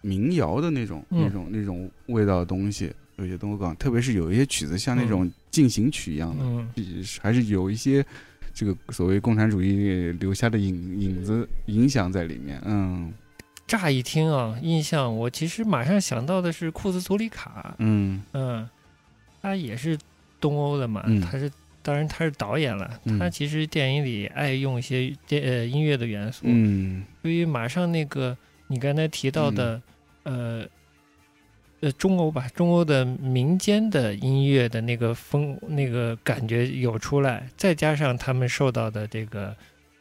[0.00, 1.22] 民谣的那种、嗯。
[1.22, 6.68] 那种那种味道的东西，有些东欧港，特别是有一些曲子像那种进行曲一样的，嗯。
[7.22, 8.04] 还是有一些
[8.52, 13.12] 这个所谓共产主义留下的影影子影响在里面，嗯
[13.66, 18.22] 乍一听啊，印象我其实马上想到的是库兹佐里卡，嗯。
[18.32, 18.66] 嗯，
[19.46, 19.96] 他也是
[20.40, 21.20] 东欧的嘛，嗯。
[21.20, 21.48] 他是
[21.82, 23.16] 当然他是导演了，嗯。
[23.16, 27.04] 他其实电影里爱用一些电呃音乐的元素，嗯。
[27.22, 29.80] 所以马上那个你刚才提到的、
[30.24, 30.66] 呃
[31.78, 39.54] 呃中欧吧，中欧的民间的音乐的那个风那个感觉有出来，再加上他们受到的这个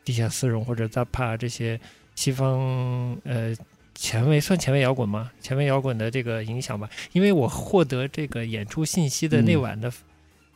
[0.03, 1.79] 地下丝绒或者 Zappa 这些
[2.15, 3.53] 西方呃
[3.95, 5.31] 前卫算前卫摇滚吗？
[5.41, 9.91] 前卫摇滚的这个影响吧，因为我获得这个演出信息的那嗯晚的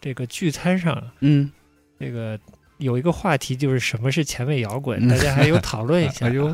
[0.01, 1.49] 这个聚餐上，嗯，
[1.99, 2.37] 这个
[2.77, 5.07] 有一个话题就是什么是前卫摇滚，嗯。
[5.07, 6.53] 大家还有讨论一下， 哎呦，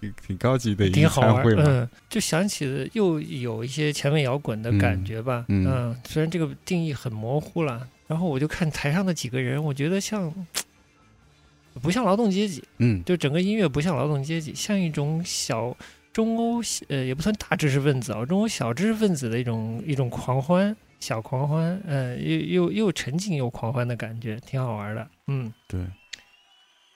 [0.00, 5.66] 挺挺高级的一个挺好玩嗯，就想起了又有一些前卫摇滚的感觉吧，嗯。
[5.66, 10.32] 嗯虽然这个定义很模糊了，然后我就看台上的几个人，我觉得像
[11.82, 13.02] 不像劳动阶级，嗯。
[13.04, 15.76] 就整个音乐不像劳动阶级，像一种小
[16.12, 25.52] 中欧呃也不算大知识分子啊，中欧小知识分子的一种一种狂欢，小狂欢，呃，又又又沉静又狂欢的感觉，挺好玩的，嗯。
[25.66, 25.80] 对，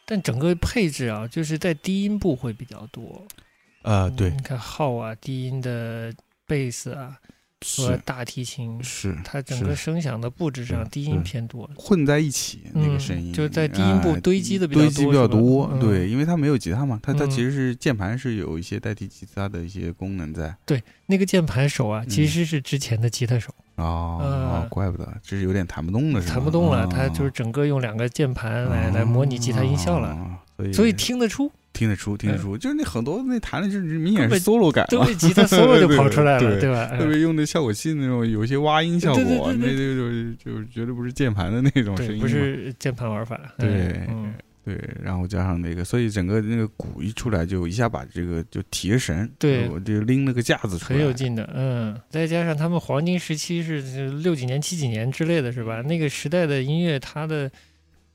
[0.07, 3.27] 但整个配置啊，就是在低音部会比较多，
[3.83, 4.31] 呃，对。
[4.31, 6.15] 你，看号啊，低音的
[6.47, 7.19] 贝斯啊
[7.67, 11.69] 和大提琴，是，它整个声响的布置上低音偏多。
[11.77, 20.55] 混在一起那个嗯声音，就在低音部哎堆积的比较堆积比较多对，因为它没有吉他嘛，它它嗯其实是键盘是有一些代替吉他的一些功能在。
[20.65, 32.41] 对那个键盘手啊，嗯其实是之前的吉他手，哦，嗯哦怪不得，这是有点弹不动了，弹不动了，哦他就是整个用两个键盘来来模拟吉他音效了，哦所以所以听得出，听得出，听得嗯。
[32.41, 36.87] 出，就是那很多那弹的就是明显是 solo 感嘛，对，吉他 solo 就跑出来了，对对吧？
[36.99, 49.69] 特别用的效果器那种，有一些挖音效果，那对就就就绝对不是键盘的那种声，音，不是键盘玩法，对嗯，对，然后加上那个，所以整个那个鼓一出来，就一下把这个就提了神，对。
[49.69, 55.81] 我就拎了个架子出来，很有劲的，嗯，再加上他们黄金时期是六几年、七几年之类的，是吧？
[55.83, 57.51] 那个时代的音乐，它的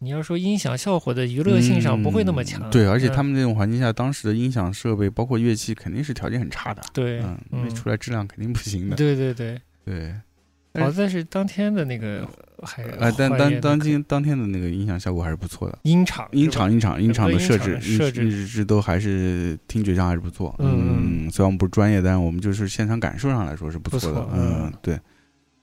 [0.04, 10.14] 你要说音响效果的娱乐性上不会那么强，嗯对，而且嗯他们那种环境下，当时的音响设备包括乐器肯定是条件很差的，对，嗯，那嗯，出来质量肯定不行的，对对对，对。
[10.76, 12.28] 好是在是当天的那个
[12.64, 25.00] 还呃，但当当今当天的那个音响效果还是不错的，音场音场音场音场的设置设置都还是听觉上还是不错，嗯嗯，虽然我们不是专业，但是我们就是现场感受上来说是不错的嗯，对，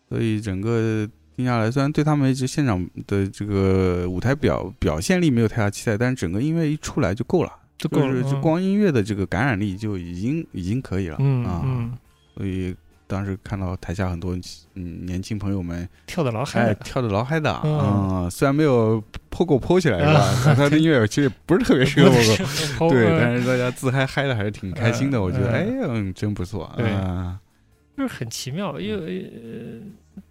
[0.09, 1.09] 所以整个
[1.41, 11.93] 听下来，虽然对他们一直现场的这个舞台表表现力没有太大期待，但是整个音乐一出来就够了，就够了，就是就嗯光音乐的这个感染力就已经已经可以了，嗯啊，嗯，
[12.37, 12.75] 所以
[13.07, 14.39] 当时看到台下很多
[14.75, 17.81] 嗯年轻朋友们，跳的老嗨哎，跳的老嗨的，嗯
[18.25, 20.05] 嗯，虽然没有破够剖起来是
[20.47, 22.91] 吧他的音乐其实也不是特别适合不破是够。
[22.91, 27.39] 对，但是是大家自嗨嗨的还是挺开心的，嗯我觉得，嗯哎，嗯，真不错，对啊，
[27.97, 29.81] 就是很奇妙，因为呃，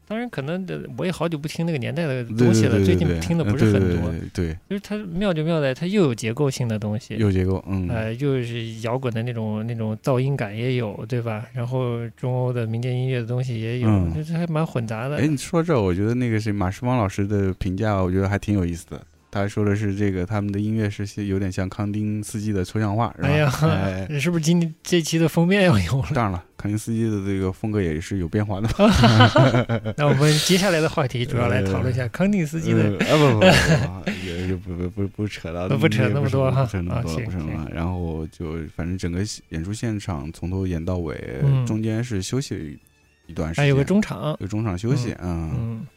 [0.10, 4.12] 当然可能的我也好久不听那个年代的东西了，最近听的不是很多。
[4.34, 11.46] 对对，就是它妙就妙在它又有结构性的东西，有结构，嗯，呃，又是摇滚的那种那种噪音感也有，对吧？
[11.54, 15.18] 然后中欧的民间音乐的东西也有，嗯就是还蛮混杂的。
[15.18, 19.00] 哎，你说这，我觉得那个谁马世芳老师的评价，我觉得还挺有意思的。
[19.32, 23.28] 他说的是这个他们的音乐是有点像康丁斯基的抽象画，是吧？
[23.28, 26.10] 哎呀，哎， 是不是今天这期的封面要有了？
[26.14, 28.68] 当然了，康丁斯基的这个风格也是有变化的。
[29.98, 32.90] 那我们接下来的话题主要来讨论一下康定斯基的。
[32.92, 37.76] 不不不不，也也不不不不扯到不扯那么多哈不扯那么多，不扯那么多。
[37.76, 42.80] 然后就反正整个演出现场从头演到尾，嗯中间是休息
[43.28, 45.88] 一段时间，还有个中场，有中场休息，嗯，嗯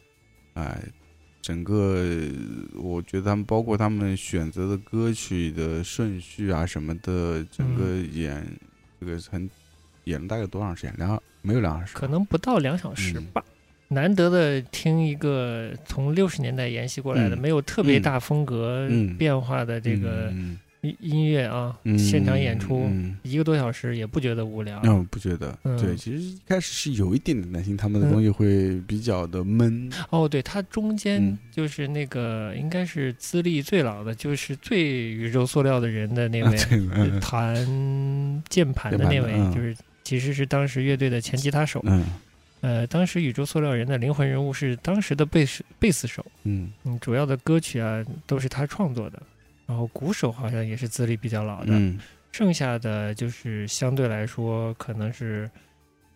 [0.53, 0.77] 哎，
[1.43, 2.01] 整个
[2.73, 8.09] 我觉得他们包括他们选择的歌曲的顺序啊什么的，整个嗯。
[8.13, 8.47] 演
[8.97, 9.49] 这个很
[10.05, 10.95] 演了大概多长时间？
[10.97, 13.25] 两没有两小时，可能不到两小时嗯。
[13.33, 13.43] 吧。
[13.89, 17.39] 难得的听一个从六十年代沿袭过来的，嗯。
[17.39, 19.17] 没有特别大风格嗯。
[19.17, 24.79] 变化的这个嗯音音乐啊，嗯现场演出嗯一个多小时也不觉得无聊。
[24.83, 25.57] 嗯，不觉得。
[25.63, 29.89] 嗯对，其实一开始是有一点点担心他们的嗯东西会比较的闷。
[30.09, 36.57] 哦，对，他中间嗯就是那个应该是资历最老的，就是最宇宙塑料的人的那位，
[37.21, 37.55] 弹
[38.49, 41.81] 键盘的那位，就是其实是当时乐队的前吉他手。
[41.85, 42.05] 嗯
[42.59, 49.21] 呃，当时宇宙塑料人的灵魂人物是当时的贝斯贝斯手，嗯嗯，主要的歌曲啊都是他创作的。
[49.65, 51.99] 然后鼓手好像也是资历比较老的，嗯
[52.31, 55.49] 剩下的就是相对来说可能是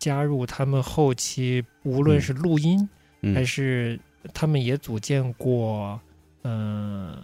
[0.00, 2.88] 加入他们后期，无论是录音、
[3.34, 3.98] 还嗯是
[4.34, 6.00] 他们也组建过，
[6.42, 7.16] 嗯、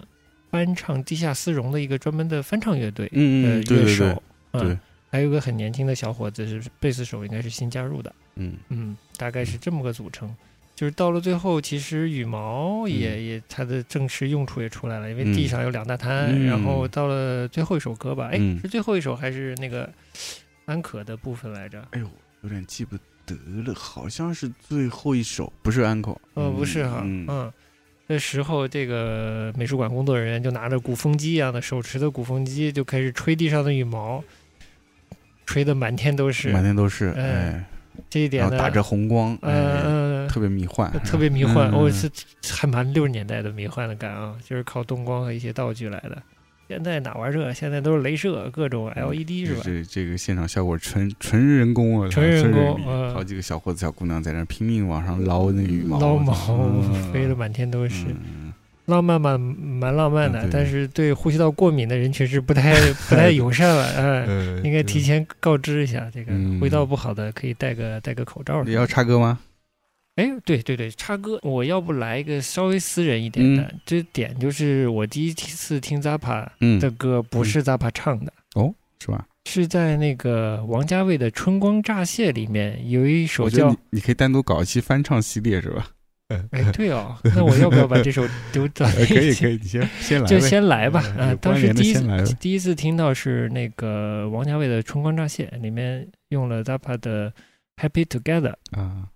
[0.50, 4.04] 翻唱地下丝绒的一个专门的翻唱乐队的嗯嗯，乐手，
[4.52, 4.78] 对对，嗯对，
[5.10, 10.34] 还有个很年轻的小伙子是贝斯手，应该是新加入的，嗯嗯，大概是这么个组成。
[10.74, 16.28] 就是到了最后，其实羽毛也、也它的正式用处也出来了，因为嗯地上有两大滩。
[16.32, 19.88] 嗯然后到了最后一首歌吧，哎、嗯是最后一首还是那个
[20.64, 21.80] 安可的部分来着？
[21.92, 22.10] 哎呦，
[22.42, 26.10] 有点记不得了，好像是最后一首，不是安可。
[26.34, 27.52] 呃，不是哈，嗯嗯，
[28.08, 34.22] 这时候这个美术馆工作人员就拿着鼓风机一样的手持的鼓风机，就开始吹地上的羽毛，
[35.46, 36.52] 吹得满天都是。
[36.52, 37.64] 满天都是，嗯哎，
[38.10, 40.03] 这一点呢，打着红光，哎，呃，
[40.35, 42.11] 特别迷幻，特别迷幻，嗯哦，是
[42.53, 46.20] 还蛮六十年代的迷幻的感啊，就是靠灯光和一些道具来的。
[46.66, 47.53] 现在哪玩这？
[47.53, 49.61] 现在都是镭射，各种 LED 是吧？
[49.62, 58.53] 这这个现场效果纯纯人工啊，纯人工嗯好几个小伙子小姑娘在那拼命往上捞那羽毛，捞毛嗯飞得满天都是，嗯
[58.87, 62.74] 浪漫蛮蛮浪漫的，嗯但是对呼吸道过敏的人群是不太
[63.09, 68.64] 不太友善了，哎， 呃应该提前告知一下，这个嗯呼吸道不好的可以戴个戴个口罩。
[68.64, 69.39] 你要插歌吗？
[70.16, 79.26] 哎，对对对，插歌，我要不来一个稍微私人一点的，这点就是我第一次听 Zappa 嗯的歌不是 Zappa 唱的哦，是吧？
[79.46, 85.88] 是在那个王家卫的《春光乍泄》里面有一首叫你你可以单独搞一期翻唱系列是吧？
[86.52, 91.02] 哎，对哦，那我要不要把这首 丢到呃可以可以，你先先来，就先来吧。
[91.18, 97.30] 嗯有，啊当时第一次第一次听到是那个王家卫的《春光乍泄》，里面用了 Zappa 的
[97.76, 99.08] 《Happy Together》，啊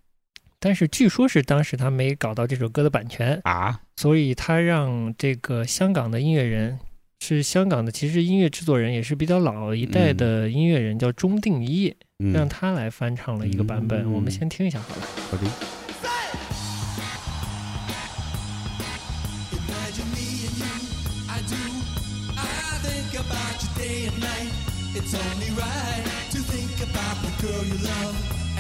[0.60, 3.80] 但是据说是当时他没搞到这首歌的版权，啊？
[3.96, 6.80] 所以他让这个香港的音乐人
[7.20, 12.32] 是香港的，其实音乐制作人也是比较老一代的音乐人，叫钟定一，嗯。
[12.32, 14.04] 让他来翻唱了一个版本。
[14.04, 14.12] 嗯。
[14.12, 15.02] 我们先听一下好了。
[15.30, 15.44] 好的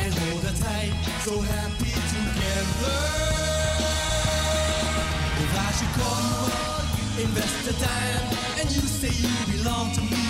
[0.08, 0.92] and hold her tight.
[1.20, 2.96] So happy together.
[5.44, 6.48] If I should call
[6.96, 8.24] you, invest the time,
[8.58, 10.28] and you say you belong to me,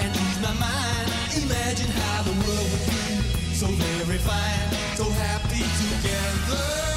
[0.00, 3.54] and lose my mind, imagine how the world would be.
[3.60, 6.89] So very fine, so happy together.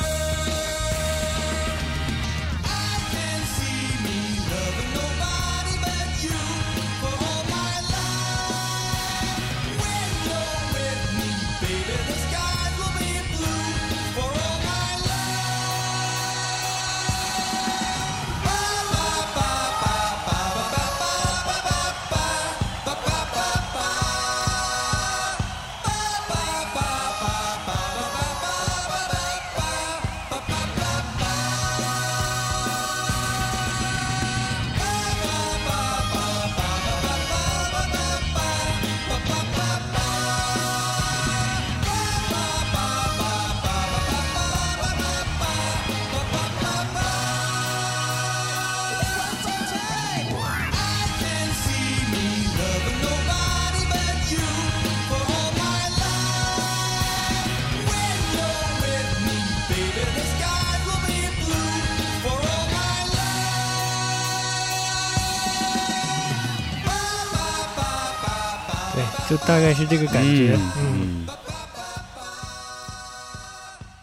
[69.33, 70.55] 就大概是这个感觉。
[70.77, 71.27] 嗯，嗯，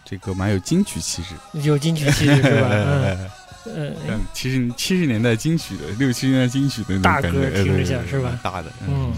[0.05, 2.69] 这个蛮有金曲气质，有金曲气质是吧？
[2.73, 3.31] 嗯
[3.77, 9.13] 嗯，像七十七十年代金曲的，六七十年代金曲的那种大感觉，歌听着哎对对像是吧大的，嗯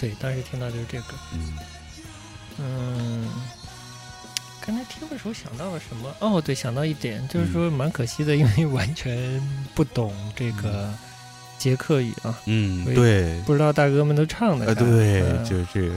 [0.00, 1.04] 对，当时听到就是这个。
[1.34, 1.58] 嗯
[2.58, 3.28] 嗯，
[4.66, 6.14] 刚才听的时候想到了什么？
[6.20, 9.38] 哦，对，想到一点，就是说蛮可惜的，因为完全
[9.74, 10.88] 不懂这个
[11.58, 14.80] 捷克语啊，嗯，对，不知道大哥们都唱的呃，啥。
[14.80, 15.94] 对，嗯就这个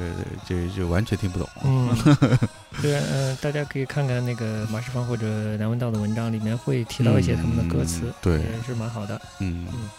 [0.48, 1.90] 这就完全听不懂，嗯，
[2.82, 9.22] 对，嗯、大家可以看看那个马世芳或者梁文道的文章，里面会提到一些他们的歌词，嗯对也是蛮好的。
[9.40, 9.90] 嗯嗯，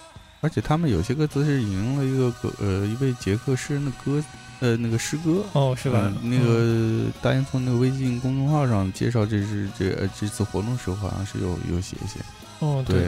[0.41, 4.23] 而且他们有些歌词是引用了一个歌呃一位捷克诗人的歌
[4.61, 5.45] 呃那个诗歌。
[5.53, 6.13] 哦，是吧？
[6.23, 12.19] 嗯那个大英从那个微信公众号上介绍这是这呃这次活动时候，好像是有有写一些。
[12.61, 13.01] 嗯、哦，对，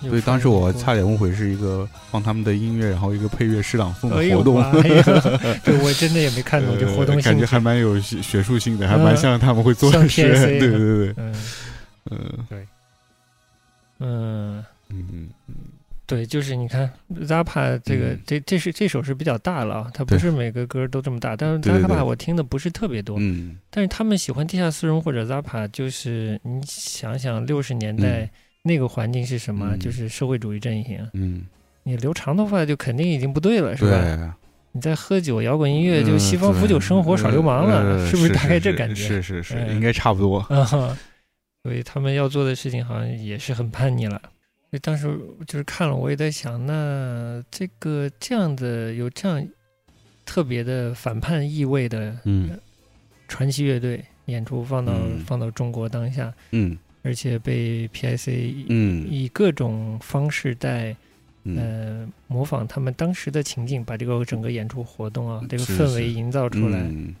[0.00, 4.60] 对，所以当时我差点误会是一个放他们的音乐，然后一个配乐诗朗诵的活动。
[4.60, 5.02] 妈呀，
[5.62, 7.44] 这我真的也没看懂这活动呃感觉。
[7.44, 10.22] 还蛮有学学术性的，还蛮嗯像他们会做像的事。
[10.58, 11.34] 对对对，嗯
[12.10, 12.64] 嗯
[13.98, 15.54] 嗯，嗯嗯
[16.04, 16.90] 对，就是你看
[17.22, 28.30] Zappa 这个、嗯这这是这首是比较大了啊，它不是每个歌都这么大，但是对对 Zappa 我听的不是特别多，嗯但是他们喜欢地下丝绒或者 Zappa，就是你想想六十年代嗯
[28.62, 29.78] 那个环境是什么，嗯。
[29.78, 31.44] 就是社会主义阵营，嗯，
[31.82, 33.90] 你留长头发就肯定已经不对了，是吧？
[33.90, 34.30] 对，
[34.72, 38.32] 你在喝酒、摇滚音乐就嗯西方腐朽生活、耍流氓了，呃是不是？
[38.32, 38.94] 大概这感觉？
[38.94, 40.38] 是是是，嗯应该差不多。
[40.48, 40.96] 啊哈，
[41.62, 44.20] 所以他们要做的事情好像也是很叛逆了。
[44.70, 49.46] 所以当时就是看了，我也在想，那这个这样的有这样
[50.24, 52.50] 特别的反叛意味的嗯。
[53.28, 55.20] 传奇乐队演出放到、嗯。
[55.26, 60.96] 放到中国当下，嗯而且被 PIC 嗯以各种方式在
[61.44, 66.78] 嗯呃模仿他们当时的情境，把这个整个演出活动啊这个氛围营造出来。
[66.80, 67.14] 嗯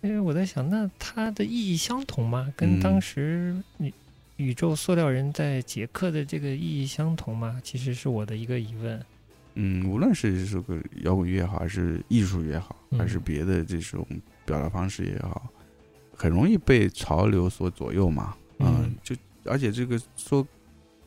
[0.00, 2.52] 因为我在想，那它的意义相同吗？
[2.56, 3.92] 跟嗯当时宇
[4.36, 7.60] 宇宙塑料人在捷克的这个意义相同吗？
[7.64, 9.04] 其实是我的一个疑问。
[9.54, 14.06] 嗯，无论是这个摇滚乐也好，还是艺术也好，嗯还是别的这种
[14.46, 15.50] 表达方式也好，
[16.14, 18.36] 很容易被潮流所左右嘛。
[18.58, 20.46] 嗯就而且这个说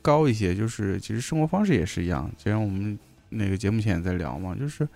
[0.01, 2.31] 高一些，就是其实生活方式也是一样。
[2.37, 2.97] 就像我们
[3.29, 4.87] 那个节目前也在聊嘛，就是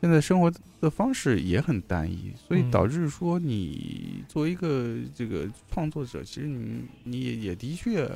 [0.00, 8.08] 现在生活的方式也很单一，所以嗯导致说你作为一个这个创作者，其实你你也也的确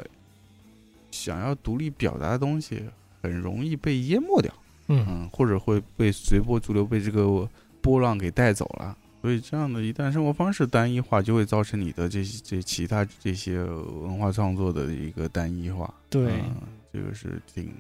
[1.11, 2.83] 想要独立表达的东西，
[3.23, 4.53] 很容易被淹没掉。
[4.89, 7.49] 嗯嗯，或者会被随波逐流，被这个
[7.81, 8.99] 波浪给带走了。
[9.23, 15.95] 所以这样的一旦生活方式单一化，就会造成你的这些这其他这些文化创作的一个单一化。
[16.11, 16.57] 对嗯
[16.93, 17.73] 这个是挺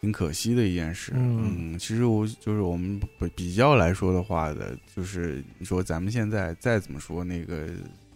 [0.00, 1.12] 挺可惜的一件事。
[1.16, 7.66] 嗯嗯，其实我就是我们比比较来说的话的，就是你说咱们现在再怎么说那个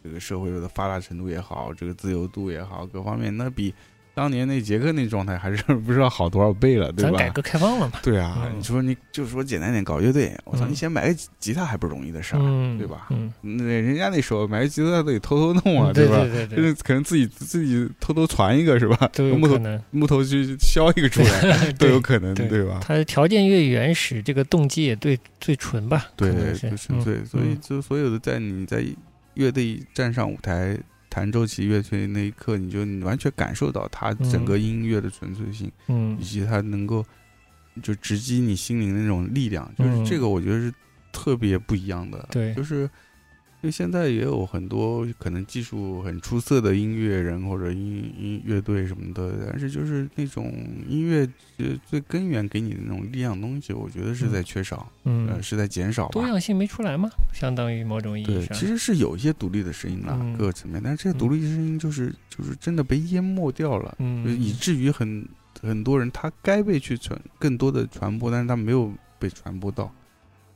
[0.04, 3.74] 这个社会的发达程度也好，这个自由度也好，各方面那比
[4.16, 7.10] 当年那杰克那状态还是 不知道好多少倍了，对吧？
[7.10, 16.16] 咱改革开放了嘛，对啊，嗯你说你就说简单点搞乐队，我操，嗯你先买个吉吉他还不容易的事儿，嗯，对吧嗯，那人家那时候买个吉他都得偷偷弄啊，对吧？
[16.20, 18.96] 对对对，就是可能自己自己偷偷传一个是吧？
[19.12, 22.80] 都有木头可能，木头去削一个出来都有可能，对对吧？
[22.82, 28.82] 他条件越原始，这个动机也对最纯吧，对对，能是最纯粹，所以嗯就所有的在你在
[29.34, 30.74] 乐队站上舞台
[31.16, 36.14] 弹奏起乐队那一刻，你就你完全感受到它整个音乐的纯粹性，嗯。
[36.20, 37.02] 以及它能够
[37.82, 40.04] 就直击你心灵的那种力量，就是嗯。
[40.04, 40.70] 这个我觉得是
[41.12, 42.28] 特别不一样的。
[42.30, 42.52] 对。
[42.52, 42.86] 就是
[43.66, 50.54] 因为现在也有很多可能技术很出色的音乐人或者音音乐队什么的，但是就是那种
[50.88, 56.12] 音乐最最根源给你的那种力量东西，我觉得是在缺少，呃，嗯，是在减少吧。
[56.12, 57.10] 多样性没出来吗？
[57.34, 60.36] 相当于某种意义对，上，其实是有一些独立的声音啦，嗯。
[60.36, 64.24] 各个层面，但是这些独立的声音就是、就是真的被淹没掉了，嗯。
[64.24, 65.28] 就以至于很
[65.60, 69.92] 很多人他该被去传更多的传播，但是他没有被传播到，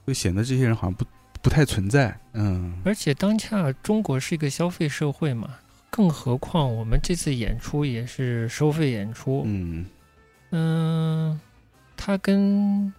[0.07, 1.05] 就显得这些人好像不
[1.43, 2.19] 不太存在。
[2.33, 5.57] 嗯，而且当下中国是一个消费社会嘛，
[5.91, 9.87] 更何况我们这次演出也是收费演出，嗯。
[10.53, 11.41] 嗯，
[11.97, 12.93] 它跟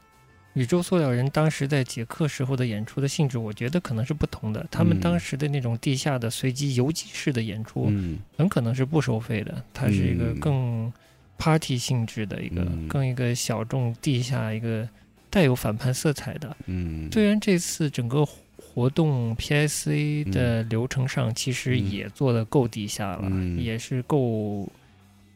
[0.54, 4.66] 宇宙塑料人当时在捷克时候的演出的性质，我觉得可能是不同的。
[4.72, 8.20] 他们嗯当时的那种地下的随机游击式的演出，嗯。
[8.38, 10.40] 很可能是不收费的，它是一个嗯。
[10.40, 10.94] 更
[11.38, 12.88] party 性质的一个，嗯。
[12.88, 14.88] 更一个小众地下一个
[15.32, 16.56] 带有反叛色彩的。
[16.68, 18.24] 嗯，虽然这次整个
[18.56, 21.90] 活动 PSA 的流程上其实嗯。
[21.92, 23.58] 也做的够地下了，嗯。
[23.60, 24.70] 也是够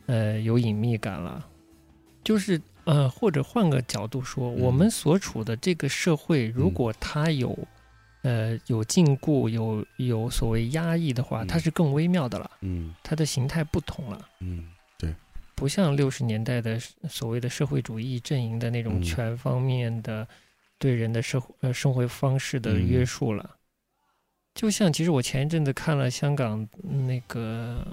[0.06, 1.44] 呃有隐秘感了。
[2.24, 4.60] 就是呃，或者换个角度说，嗯。
[4.60, 7.58] 我们所处的这个社会，如果它有
[8.22, 11.48] 呃有禁锢、有有所谓压抑的话，嗯。
[11.48, 12.94] 它是更微妙的了，嗯。
[13.02, 14.20] 它的形态不同了。
[14.42, 14.66] 嗯
[15.56, 16.78] 不像六十年代的
[17.10, 20.28] 所谓的社会主义阵营的那种嗯全方面的
[20.78, 23.56] 对人的社会呃生活方式的嗯约束了。
[24.54, 26.68] 就像其实我前一阵子看了香港
[27.08, 27.86] 那个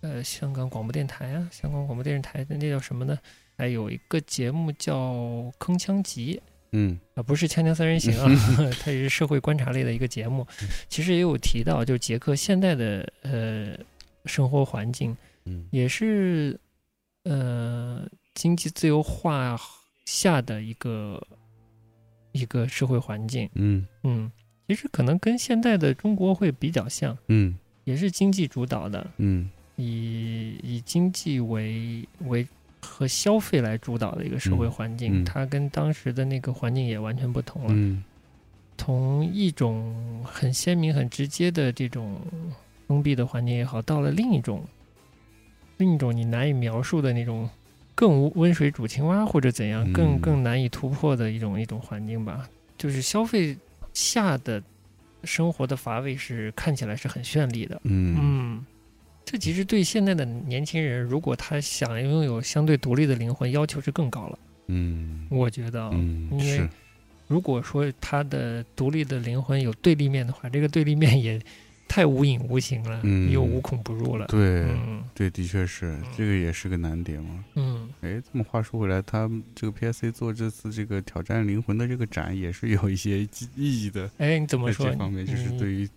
[0.00, 3.18] 呃香港广播电台啊，香港广播电视台的那叫什么呢？
[3.56, 4.96] 还有一个节目叫
[5.58, 6.40] 《铿锵集》。
[6.72, 10.46] 嗯啊，不是《锵锵三人行》啊， 它也是社会观察类的一个节目。
[10.88, 13.78] 其实也有提到，就是捷克现在的呃
[14.26, 15.16] 生活环境，
[15.48, 16.58] 嗯也是
[17.24, 19.58] 呃经济自由化
[20.04, 21.20] 下的一个
[22.32, 23.48] 一个社会环境。
[23.54, 24.30] 嗯嗯，
[24.68, 32.46] 其实可能跟现在的中国会比较像，嗯也是经济主导的，嗯以以经济为为
[32.80, 35.22] 和消费来主导的一个社会嗯环境。
[35.22, 37.68] 嗯它跟当时的那个环境也完全不同了。
[37.70, 38.04] 嗯
[38.80, 42.16] 从一种很鲜明、很直接的这种
[42.86, 44.62] 封闭的环境也好，到了另一种
[45.78, 47.48] 另一种你难以描述的那种
[47.94, 52.48] 更温水煮青蛙或者怎样，更嗯更难以突破的一种一种环境吧。
[52.76, 53.56] 就是消费
[53.92, 54.62] 下的
[55.24, 58.66] 生活的乏味是看起来是很绚丽的，嗯嗯。
[59.24, 64.38] 这其实对现在的年轻人，如果他想拥有相对独立的灵魂，要求是更高了。
[64.68, 66.68] 嗯我觉得因为
[67.26, 71.38] 如果说他的独立的灵魂有对立面的话，这个对立面也
[71.88, 74.26] 太无影无形了，嗯又无孔不入了。
[74.26, 77.44] 对嗯对，的确是这个也是个难点嘛。
[77.54, 84.08] 嗯，哎，这么话说回来，他们这个 PSC 做这次这个挑战灵魂的这个展，也是有一些意意义的。
[84.18, 84.90] 哎，你怎么说？
[84.90, 85.88] 这方面，就是对于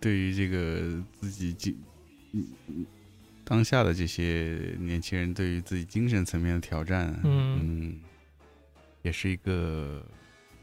[0.00, 1.76] 对于这个自己精
[2.32, 2.86] 嗯嗯
[3.44, 8.00] 当下的这些年轻人，对于自己精神层面的挑战，嗯嗯，
[9.02, 10.04] 也是一个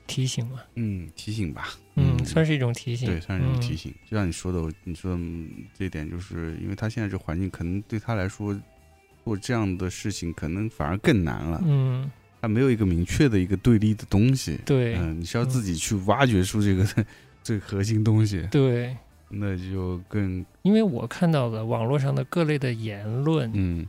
[0.08, 1.70] 提醒嘛，嗯提醒吧。
[1.96, 3.78] 嗯，算是一种提醒，对，算是一种提嗯。
[3.78, 3.94] 醒。
[4.10, 8.60] 就像你说的，你说的嗯这一点，就是因为他现在这环境，可能对他来说
[9.24, 11.62] 做这样的事情，可能反而更难了。
[11.66, 12.10] 嗯，
[12.42, 14.60] 他没有一个明确的一个对立的东西。
[14.66, 16.86] 对、嗯，你是要自己去挖掘出这个
[17.44, 18.96] 这个核心东西，对，
[19.30, 23.88] 那就更因为我看到的网络上的各类的言论，嗯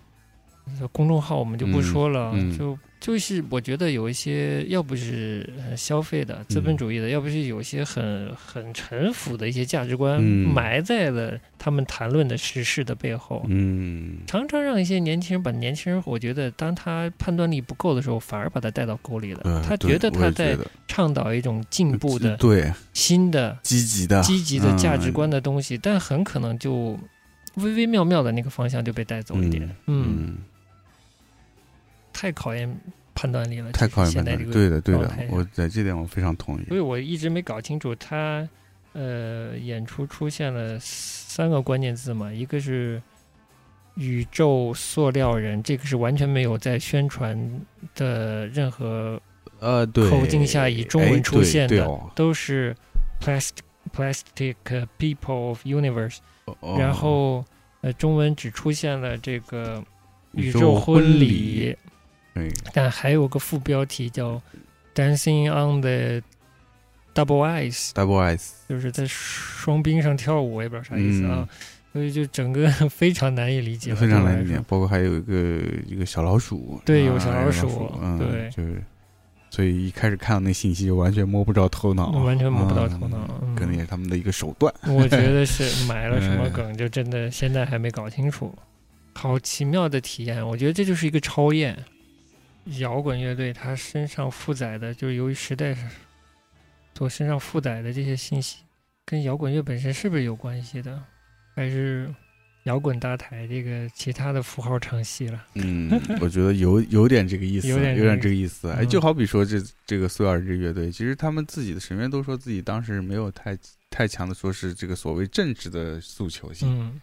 [0.93, 13.45] 公众号我们就不说了，嗯嗯就就是我觉得有一些要不是呃消费的资本主义的，要不是有一些很很陈腐的一些价值观、嗯埋在了他们谈论的时事的背后。
[13.51, 19.43] 嗯常常让一些年轻人把年轻人，我觉得当他判断力不够的时候，反而把他带到沟里了。
[19.45, 20.57] 呃他觉得他在
[20.89, 26.97] 倡导一种进步的、对新的、积极的积极的价值观的的东西，但很可能就
[27.57, 29.69] 微微妙妙的那个方向就被带走一点。
[29.87, 30.39] 嗯嗯，
[32.15, 32.75] 太考验
[33.15, 36.65] 判断力了，太考验现在这个判断力，对的对的我在这点我非常同意。
[36.69, 36.77] 所。
[36.77, 38.49] 以我一直没搞清楚他
[38.93, 43.03] 呃演出出现了三个关键字嘛，一个是
[43.97, 47.39] 宇宙塑料人，这个是完全没有在宣传
[47.95, 49.21] 的任何
[49.61, 52.75] 呃，对，口径下以中哎文出现的，都是
[53.21, 53.59] plastic
[53.95, 54.57] plastic
[54.99, 57.45] people of universe，、哦然后
[57.83, 59.83] 呃中文只出现了这个
[60.33, 61.77] 宇宙婚礼，
[62.35, 64.43] 对但还有个副标题叫
[64.95, 66.20] Dancing on the
[67.14, 71.49] Double Ice，double S，就是在双冰上跳舞，我也不知道啥意思啊。
[71.49, 71.49] 嗯
[71.95, 78.82] 所以就整个 非常难以理解，非常难以理解包括还有一个一个小老鼠，对有啊小老鼠嗯，对就是，
[79.49, 84.74] 所以一开始看到那信息就完全摸不着头脑，完全摸不到头脑嗯可能也是他们的一个手段。
[84.93, 88.53] 我觉得是买了什么嗯梗，就真的现在还没搞清楚。
[89.12, 91.78] 好奇妙的体验，我觉得这就是一个超验。
[92.81, 95.77] 摇滚乐队它身上负载的，就是由于时代
[96.95, 98.59] 所身上负载的这些信息，
[99.05, 101.03] 跟摇滚乐本身是不是有关系的？
[101.55, 102.12] 还是
[102.65, 105.45] 摇滚搭台这个其他的符号唱戏了？
[105.55, 105.91] 嗯，
[106.21, 108.71] 我觉得有有点这个意思，有有点这个意思。
[108.71, 113.57] 哎，嗯就好比说这这个塑料人这乐队，其实他们自己的成员都说自己当时没有太
[113.91, 117.01] 太强的说是这个所谓政治的诉求性，嗯，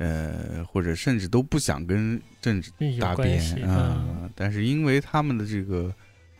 [0.00, 3.38] 呃，或者甚至都不想跟政治有搭边。
[3.68, 5.94] 啊、嗯但是因为他们的这个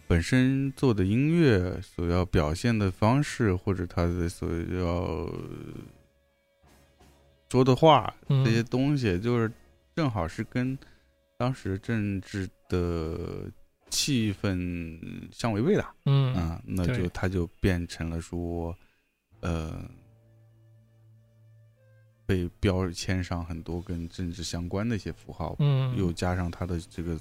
[0.06, 5.30] 本身做的音乐所要表现的方式，或者他的所要
[7.50, 9.52] 说的话嗯这些东西，就是
[9.94, 10.78] 正好是跟
[11.36, 13.50] 当时政治的
[13.90, 14.98] 气氛
[15.30, 18.74] 相违背的嗯啊，那就他就变成了说，
[19.40, 19.84] 呃。
[22.30, 27.18] 被标签上很多跟政治相关的一些符号，嗯，又加上他的这个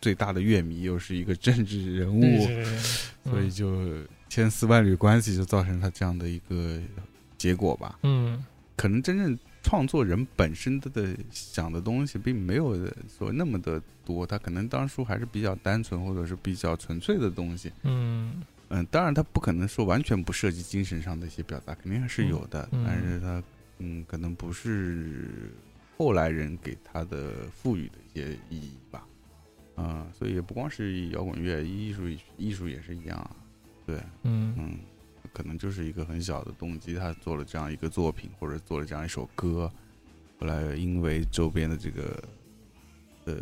[0.00, 2.22] 最大的乐迷又是一个政治人物，
[3.22, 6.80] 所以嗯就千丝万缕关系就造成他这样的一个
[7.38, 7.96] 结果吧。
[8.02, 8.44] 嗯
[8.74, 12.76] 可能真正创作人本身的的想的东西并没有
[13.16, 17.70] 说那么的多，他可能当初还是比较单纯或者是比较纯粹的东西。
[17.84, 23.40] 嗯嗯，当然他不可能说完全不涉及精神上的一些表达，肯定还是有的，嗯嗯但是他
[23.80, 25.52] 嗯可能不是
[25.98, 29.06] 后来人给他的赋予的一些意义吧。
[29.76, 32.02] 啊、所以也不光是摇滚乐，艺术
[32.36, 33.36] 艺术也是一样啊。
[33.86, 34.78] 对，嗯嗯，
[35.32, 39.72] 可能就是一个很小的动机，他做了这样一个作品，或者做了这样一首歌，
[40.38, 42.22] 后来因为周边的这个
[43.24, 43.34] 呃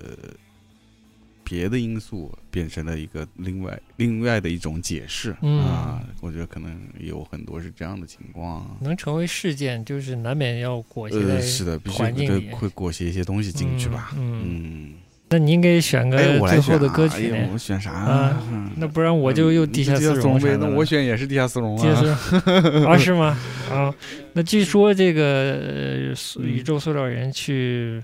[1.48, 6.02] 别的因素，变成了一个另外另外的一种解释、嗯啊。
[6.20, 8.66] 我觉得可能有很多是这样的情况啊。
[8.80, 14.10] 能成为事件，就是难免要裹挟呃，是的，必须会会裹挟一些东西进去吧。
[14.18, 14.92] 嗯，
[15.30, 16.18] 那你应该选个
[16.48, 17.56] 最后的歌曲我。
[17.56, 22.16] 选啥啊嗯那不然我就又嗯地下丝地丝呗，那我选也是地下丝绒啊。
[22.86, 23.38] 啊，是吗？
[23.70, 23.94] 啊，
[24.34, 28.02] 那据说这个宇宙塑料人去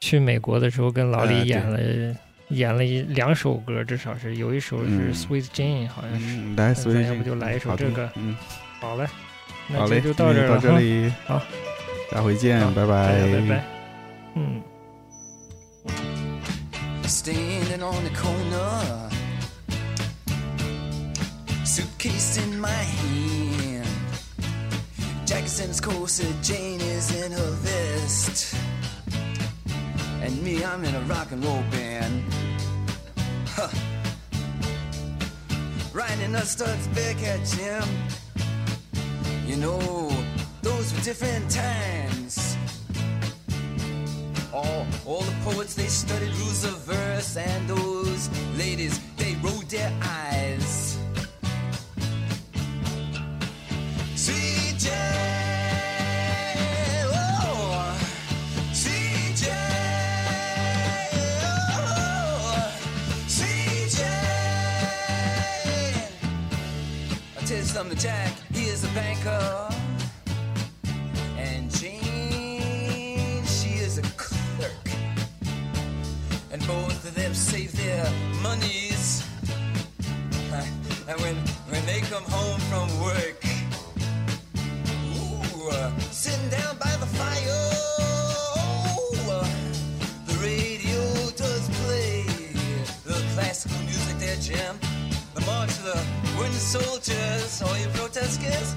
[0.00, 1.78] 去美国的时候，跟老李演了
[2.48, 6.26] 演了一两首歌，至少是有一首是嗯《Sweet Jane》，好像是。
[6.26, 8.36] 嗯，来，那所以咱要不就来一首这个嗯，
[8.80, 9.06] 好嘞，
[9.68, 10.68] 那好嘞，这就到这儿到了哈。
[10.68, 11.42] 这里，好，
[12.12, 13.64] 下回见，拜拜拜拜。
[14.36, 14.62] 嗯。
[17.06, 19.08] standing on the corner,
[21.64, 23.86] suitcase in my hand.
[25.24, 28.54] Jackson's corset, Jane is in her vest,
[30.24, 32.22] and me, I'm in a rock and roll band.
[33.48, 33.68] Huh.
[35.92, 37.84] Riding a Studs Bearcat Jim.
[39.46, 40.08] You know,
[40.62, 42.56] those were different times.
[44.52, 49.92] All, all the poets, they studied rules of verse, and those ladies, they rolled their
[50.02, 50.98] eyes.
[54.16, 54.78] Sweet
[67.74, 69.68] You Jack, he is a banker.
[71.36, 74.86] And Jane, she is a clerk.
[76.52, 78.08] And both of them save their
[78.44, 79.24] monies.
[81.08, 81.34] And when,
[81.68, 83.44] when they come home from work,
[85.18, 87.70] ooh, uh, sitting down by the fire,
[89.28, 89.48] uh,
[90.26, 91.02] the radio
[91.36, 92.22] does play
[93.04, 94.78] the classical music there, Jim.
[95.34, 96.13] The march of the
[96.58, 98.74] soldiers, all you protesters,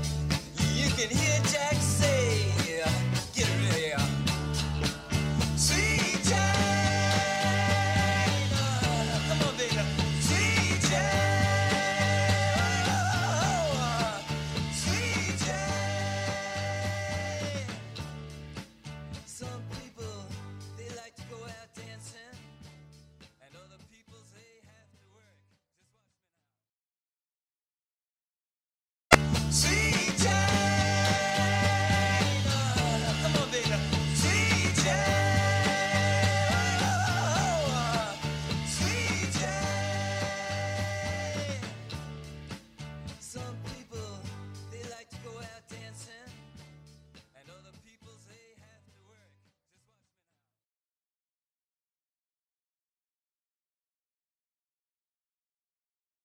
[0.75, 2.56] you can hear Jack say,